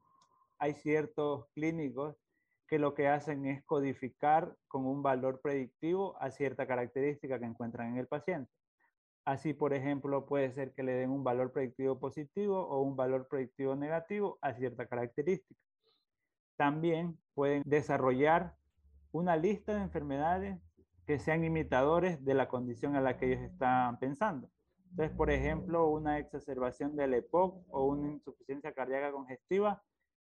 hay 0.60 0.74
ciertos 0.74 1.48
clínicos 1.54 2.16
que 2.68 2.80
lo 2.80 2.94
que 2.94 3.08
hacen 3.08 3.46
es 3.46 3.64
codificar 3.66 4.56
con 4.68 4.86
un 4.86 5.04
valor 5.04 5.42
predictivo 5.42 6.16
a 6.22 6.32
cierta 6.32 6.66
característica 6.66 7.40
que 7.40 7.46
encuentran 7.46 7.90
en 7.90 7.98
el 7.98 8.08
paciente. 8.08 8.52
Así, 9.26 9.54
por 9.54 9.74
ejemplo, 9.74 10.26
puede 10.26 10.52
ser 10.52 10.74
que 10.74 10.84
le 10.84 10.94
den 10.94 11.10
un 11.10 11.24
valor 11.24 11.54
predictivo 11.54 11.98
positivo 11.98 12.60
o 12.68 12.82
un 12.82 12.98
valor 12.98 13.28
predictivo 13.28 13.76
negativo 13.76 14.38
a 14.42 14.54
cierta 14.54 14.86
característica. 14.86 15.60
También 16.58 17.18
pueden 17.34 17.64
desarrollar 17.66 18.56
una 19.12 19.38
lista 19.38 19.74
de 19.76 19.82
enfermedades 19.82 20.60
que 21.06 21.20
sean 21.20 21.44
imitadores 21.44 22.24
de 22.24 22.34
la 22.34 22.50
condición 22.50 22.96
a 22.96 23.02
la 23.02 23.18
que 23.18 23.28
ellos 23.28 23.42
están 23.42 23.98
pensando. 24.00 24.50
Entonces, 24.90 25.16
por 25.16 25.32
ejemplo, 25.32 25.88
una 25.88 26.20
exacerbación 26.20 26.96
del 26.96 27.14
EPOC 27.16 27.66
o 27.70 27.86
una 27.86 28.12
insuficiencia 28.12 28.74
cardíaca 28.74 29.12
congestiva 29.12 29.82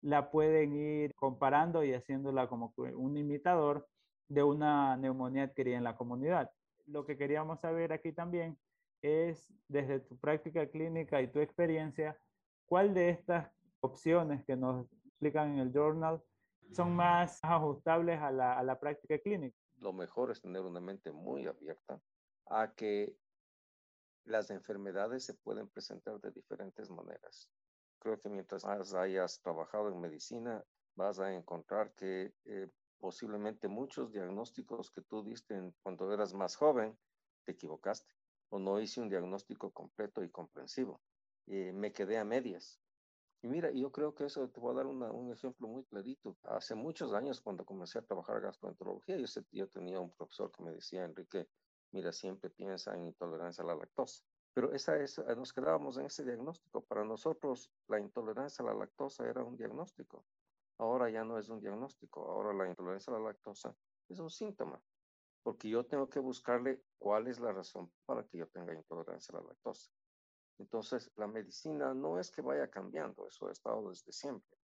la 0.03 0.31
pueden 0.31 0.75
ir 0.75 1.15
comparando 1.15 1.85
y 1.85 1.93
haciéndola 1.93 2.49
como 2.49 2.75
un 2.77 3.17
imitador 3.17 3.87
de 4.29 4.43
una 4.43 4.97
neumonía 4.97 5.45
adquirida 5.45 5.77
en 5.77 5.85
la 5.85 5.97
comunidad. 5.97 6.51
Lo 6.87 7.05
que 7.05 7.17
queríamos 7.17 7.61
saber 7.61 7.93
aquí 7.93 8.13
también 8.13 8.59
es, 9.03 9.53
desde 9.69 10.01
tu 10.01 10.19
práctica 10.19 10.67
clínica 10.69 11.21
y 11.21 11.29
tu 11.29 11.41
experiencia, 11.41 12.19
¿cuál 12.67 12.95
de 12.95 13.11
estas 13.11 13.51
opciones 13.81 14.45
que 14.45 14.57
nos 14.57 14.87
explican 15.07 15.53
en 15.55 15.59
el 15.59 15.73
journal 15.73 16.23
son 16.73 16.95
más 16.95 17.39
ajustables 17.43 18.21
a 18.21 18.31
la, 18.31 18.59
a 18.59 18.63
la 18.63 18.79
práctica 18.79 19.19
clínica? 19.19 19.57
Lo 19.79 19.93
mejor 19.93 20.31
es 20.31 20.41
tener 20.41 20.63
una 20.63 20.81
mente 20.81 21.11
muy 21.13 21.47
abierta 21.47 22.01
a 22.47 22.73
que 22.75 23.17
las 24.25 24.51
enfermedades 24.51 25.25
se 25.25 25.35
pueden 25.35 25.69
presentar 25.69 26.21
de 26.21 26.31
diferentes 26.31 26.91
maneras. 26.91 27.51
Creo 27.99 28.19
que 28.19 28.29
mientras 28.29 28.65
más 28.65 28.95
hayas 28.95 29.41
trabajado 29.41 29.89
en 29.89 30.01
medicina, 30.01 30.63
vas 30.95 31.19
a 31.21 31.33
encontrar 31.35 31.93
que 31.95 32.35
eh, 32.45 32.69
posiblemente 32.99 33.69
muchos 33.69 34.13
diagnósticos 34.13 34.91
que 34.91 35.01
tú 35.03 35.23
diste 35.23 35.73
cuando 35.83 36.13
eras 36.13 36.35
más 36.35 36.57
joven, 36.57 36.97
te 37.45 37.53
equivocaste 37.53 38.13
o 38.51 38.59
no 38.59 38.81
hice 38.81 39.01
un 39.01 39.09
diagnóstico 39.09 39.71
completo 39.71 40.23
y 40.23 40.31
comprensivo. 40.31 41.01
Eh, 41.47 41.73
me 41.73 41.93
quedé 41.93 42.19
a 42.19 42.25
medias. 42.25 42.81
Y 43.43 43.49
mira, 43.49 43.71
yo 43.71 43.91
creo 43.91 44.15
que 44.15 44.27
eso 44.27 44.47
te 44.51 44.61
voy 44.61 44.73
a 44.73 44.77
dar 44.77 44.87
un 44.87 45.33
ejemplo 45.33 45.67
muy 45.67 45.85
clarito. 45.85 46.37
Hace 46.43 46.75
muchos 46.75 47.15
años, 47.15 47.41
cuando 47.41 47.65
comencé 47.65 47.99
a 47.99 48.03
trabajar 48.03 48.41
gastroenterología, 48.43 49.17
yo, 49.17 49.27
yo 49.51 49.69
tenía 49.69 49.99
un 49.99 50.13
profesor 50.13 50.53
que 50.53 50.63
me 50.63 50.73
decía, 50.73 51.05
Enrique, 51.05 51.49
mira, 51.93 52.13
siempre 52.13 52.51
piensa 52.51 52.95
en 52.95 53.07
intolerancia 53.07 53.65
a 53.65 53.67
la 53.67 53.77
lactosa. 53.77 54.23
Pero 54.53 54.73
esa 54.75 54.97
es, 54.99 55.19
eh, 55.19 55.37
nos 55.37 55.53
quedábamos 55.53 55.97
en 55.97 56.07
ese 56.07 56.25
diagnóstico. 56.25 56.85
Para 56.85 57.05
nosotros 57.05 57.71
la 57.89 57.99
intolerancia 57.99 58.63
a 58.63 58.69
la 58.69 58.75
lactosa 58.75 59.27
era 59.27 59.43
un 59.43 59.57
diagnóstico. 59.57 60.27
Ahora 60.79 61.09
ya 61.09 61.25
no 61.25 61.39
es 61.39 61.49
un 61.49 61.61
diagnóstico. 61.61 62.31
Ahora 62.31 62.53
la 62.53 62.69
intolerancia 62.69 63.13
a 63.15 63.19
la 63.19 63.25
lactosa 63.25 63.75
es 64.09 64.19
un 64.19 64.31
síntoma. 64.31 64.83
Porque 65.43 65.69
yo 65.69 65.85
tengo 65.87 66.09
que 66.09 66.19
buscarle 66.19 66.83
cuál 66.99 67.27
es 67.29 67.41
la 67.41 67.53
razón 67.53 67.91
para 68.05 68.25
que 68.25 68.39
yo 68.39 68.49
tenga 68.49 68.75
intolerancia 68.75 69.37
a 69.37 69.41
la 69.41 69.49
lactosa. 69.49 69.91
Entonces, 70.59 71.11
la 71.17 71.27
medicina 71.27 71.95
no 71.95 72.19
es 72.19 72.31
que 72.31 72.43
vaya 72.43 72.69
cambiando, 72.69 73.27
eso 73.27 73.49
ha 73.49 73.53
estado 73.53 73.89
desde 73.89 74.13
siempre. 74.13 74.59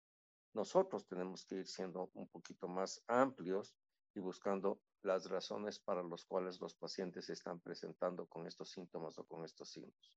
Nosotros 0.52 1.06
tenemos 1.06 1.44
que 1.46 1.56
ir 1.56 1.66
siendo 1.66 2.10
un 2.14 2.28
poquito 2.28 2.68
más 2.68 3.02
amplios 3.08 3.74
y 4.14 4.20
buscando 4.20 4.80
las 5.02 5.28
razones 5.30 5.78
para 5.78 6.02
las 6.02 6.24
cuales 6.24 6.60
los 6.60 6.74
pacientes 6.74 7.26
se 7.26 7.34
están 7.34 7.60
presentando 7.60 8.26
con 8.26 8.46
estos 8.46 8.70
síntomas 8.70 9.18
o 9.18 9.24
con 9.24 9.44
estos 9.44 9.70
signos. 9.70 10.14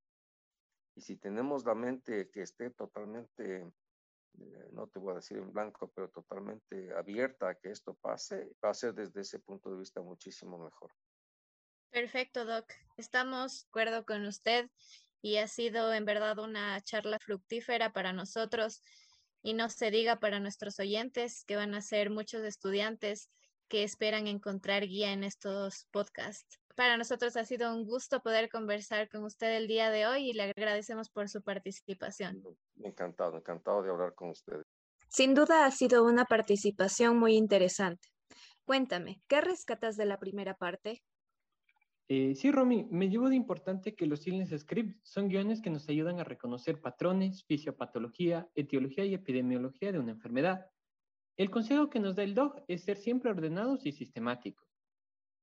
Y 0.95 1.01
si 1.01 1.17
tenemos 1.17 1.65
la 1.65 1.75
mente 1.75 2.29
que 2.29 2.41
esté 2.41 2.71
totalmente, 2.71 3.71
no 4.71 4.87
te 4.87 4.99
voy 4.99 5.13
a 5.13 5.15
decir 5.15 5.37
en 5.37 5.51
blanco, 5.51 5.91
pero 5.93 6.09
totalmente 6.09 6.93
abierta 6.95 7.49
a 7.49 7.55
que 7.55 7.71
esto 7.71 7.95
pase, 7.95 8.51
va 8.63 8.69
a 8.69 8.73
ser 8.73 8.93
desde 8.93 9.21
ese 9.21 9.39
punto 9.39 9.71
de 9.71 9.79
vista 9.79 10.01
muchísimo 10.01 10.57
mejor. 10.57 10.91
Perfecto, 11.91 12.45
Doc. 12.45 12.71
Estamos 12.97 13.63
de 13.63 13.67
acuerdo 13.69 14.05
con 14.05 14.25
usted 14.25 14.69
y 15.21 15.37
ha 15.37 15.47
sido 15.47 15.93
en 15.93 16.05
verdad 16.05 16.37
una 16.39 16.79
charla 16.81 17.17
fructífera 17.19 17.91
para 17.91 18.13
nosotros 18.13 18.81
y 19.41 19.53
no 19.53 19.69
se 19.69 19.91
diga 19.91 20.19
para 20.19 20.39
nuestros 20.39 20.79
oyentes 20.79 21.43
que 21.45 21.55
van 21.55 21.73
a 21.73 21.81
ser 21.81 22.09
muchos 22.09 22.43
estudiantes 22.43 23.29
que 23.67 23.83
esperan 23.83 24.27
encontrar 24.27 24.87
guía 24.87 25.11
en 25.11 25.23
estos 25.23 25.87
podcasts. 25.91 26.59
Para 26.79 26.95
nosotros 26.95 27.35
ha 27.35 27.43
sido 27.43 27.75
un 27.75 27.83
gusto 27.83 28.21
poder 28.21 28.47
conversar 28.47 29.09
con 29.09 29.25
usted 29.25 29.57
el 29.57 29.67
día 29.67 29.91
de 29.91 30.07
hoy 30.07 30.29
y 30.29 30.31
le 30.31 30.43
agradecemos 30.43 31.09
por 31.09 31.27
su 31.27 31.41
participación. 31.41 32.41
Encantado, 32.81 33.35
encantado 33.35 33.83
de 33.83 33.89
hablar 33.89 34.15
con 34.15 34.29
usted. 34.29 34.61
Sin 35.09 35.33
duda 35.33 35.65
ha 35.65 35.71
sido 35.71 36.05
una 36.05 36.23
participación 36.23 37.19
muy 37.19 37.35
interesante. 37.35 38.07
Cuéntame, 38.63 39.21
¿qué 39.27 39.41
rescatas 39.41 39.97
de 39.97 40.05
la 40.05 40.19
primera 40.19 40.53
parte? 40.53 41.03
Eh, 42.07 42.33
sí, 42.35 42.49
Romy, 42.49 42.87
me 42.89 43.09
llevo 43.09 43.27
de 43.27 43.35
importante 43.35 43.93
que 43.93 44.05
los 44.05 44.25
Illness 44.25 44.57
Scripts 44.61 45.01
son 45.03 45.27
guiones 45.27 45.61
que 45.61 45.69
nos 45.69 45.89
ayudan 45.89 46.21
a 46.21 46.23
reconocer 46.23 46.79
patrones, 46.79 47.43
fisiopatología, 47.43 48.49
etiología 48.55 49.03
y 49.03 49.15
epidemiología 49.15 49.91
de 49.91 49.99
una 49.99 50.13
enfermedad. 50.13 50.65
El 51.35 51.49
consejo 51.49 51.89
que 51.89 51.99
nos 51.99 52.15
da 52.15 52.23
el 52.23 52.35
DOG 52.35 52.63
es 52.69 52.85
ser 52.85 52.95
siempre 52.95 53.31
ordenados 53.31 53.85
y 53.85 53.91
sistemáticos. 53.91 54.68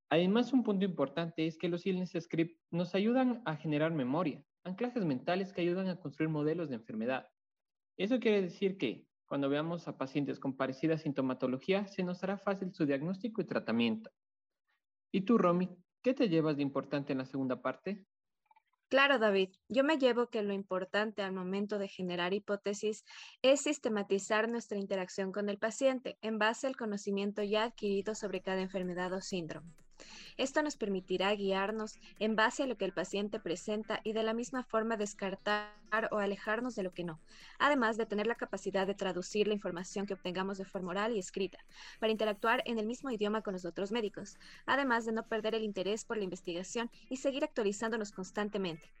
Además, 0.09 0.53
un 0.53 0.63
punto 0.63 0.85
importante 0.85 1.47
es 1.47 1.57
que 1.57 1.67
los 1.69 1.85
Illness 1.85 2.17
Scripts 2.19 2.59
nos 2.71 2.95
ayudan 2.95 3.41
a 3.45 3.55
generar 3.55 3.91
memoria, 3.91 4.41
anclajes 4.63 5.03
mentales 5.03 5.51
que 5.51 5.61
ayudan 5.61 5.87
a 5.89 5.99
construir 5.99 6.29
modelos 6.29 6.69
de 6.69 6.75
enfermedad. 6.75 7.29
Eso 7.97 8.19
quiere 8.19 8.41
decir 8.41 8.77
que, 8.77 9.05
cuando 9.25 9.49
veamos 9.49 9.87
a 9.87 9.97
pacientes 9.97 10.39
con 10.39 10.55
parecida 10.55 10.97
sintomatología, 10.97 11.87
se 11.87 12.03
nos 12.03 12.23
hará 12.23 12.37
fácil 12.37 12.73
su 12.73 12.85
diagnóstico 12.85 13.41
y 13.41 13.45
tratamiento. 13.45 14.09
¿Y 15.11 15.21
tú, 15.21 15.37
Romy, 15.37 15.69
¿Qué 16.07 16.13
te 16.13 16.29
llevas 16.29 16.55
de 16.55 16.63
importante 16.63 17.11
en 17.11 17.17
la 17.17 17.25
segunda 17.25 17.61
parte? 17.61 18.05
Claro, 18.87 19.19
David. 19.19 19.49
Yo 19.67 19.83
me 19.83 19.97
llevo 19.97 20.29
que 20.29 20.41
lo 20.41 20.53
importante 20.53 21.21
al 21.21 21.33
momento 21.33 21.79
de 21.79 21.89
generar 21.89 22.33
hipótesis 22.33 23.03
es 23.41 23.59
sistematizar 23.59 24.49
nuestra 24.49 24.77
interacción 24.77 25.33
con 25.33 25.49
el 25.49 25.57
paciente 25.57 26.17
en 26.21 26.39
base 26.39 26.65
al 26.67 26.77
conocimiento 26.77 27.43
ya 27.43 27.65
adquirido 27.65 28.15
sobre 28.15 28.41
cada 28.41 28.61
enfermedad 28.61 29.11
o 29.11 29.19
síndrome. 29.19 29.75
Esto 30.37 30.61
nos 30.61 30.75
permitirá 30.75 31.33
guiarnos 31.33 31.99
en 32.19 32.35
base 32.35 32.63
a 32.63 32.67
lo 32.67 32.77
que 32.77 32.85
el 32.85 32.93
paciente 32.93 33.39
presenta 33.39 34.01
y 34.03 34.13
de 34.13 34.23
la 34.23 34.33
misma 34.33 34.63
forma 34.63 34.97
descartar 34.97 35.71
o 36.11 36.17
alejarnos 36.17 36.75
de 36.75 36.83
lo 36.83 36.93
que 36.93 37.03
no, 37.03 37.19
además 37.59 37.97
de 37.97 38.05
tener 38.05 38.27
la 38.27 38.35
capacidad 38.35 38.85
de 38.85 38.95
traducir 38.95 39.47
la 39.47 39.53
información 39.53 40.05
que 40.05 40.13
obtengamos 40.13 40.57
de 40.57 40.65
forma 40.65 40.91
oral 40.91 41.15
y 41.15 41.19
escrita, 41.19 41.59
para 41.99 42.11
interactuar 42.11 42.61
en 42.65 42.79
el 42.79 42.85
mismo 42.85 43.09
idioma 43.09 43.41
con 43.41 43.53
los 43.53 43.65
otros 43.65 43.91
médicos, 43.91 44.37
además 44.65 45.05
de 45.05 45.13
no 45.13 45.23
perder 45.23 45.55
el 45.55 45.63
interés 45.63 46.05
por 46.05 46.17
la 46.17 46.23
investigación 46.23 46.89
y 47.09 47.17
seguir 47.17 47.43
actualizándonos 47.43 48.11
constantemente. 48.11 48.91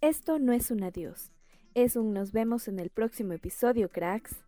Esto 0.00 0.38
no 0.38 0.52
es 0.52 0.70
un 0.70 0.84
adiós, 0.84 1.32
es 1.74 1.96
un 1.96 2.12
nos 2.12 2.32
vemos 2.32 2.68
en 2.68 2.78
el 2.78 2.90
próximo 2.90 3.32
episodio, 3.32 3.88
cracks. 3.88 4.47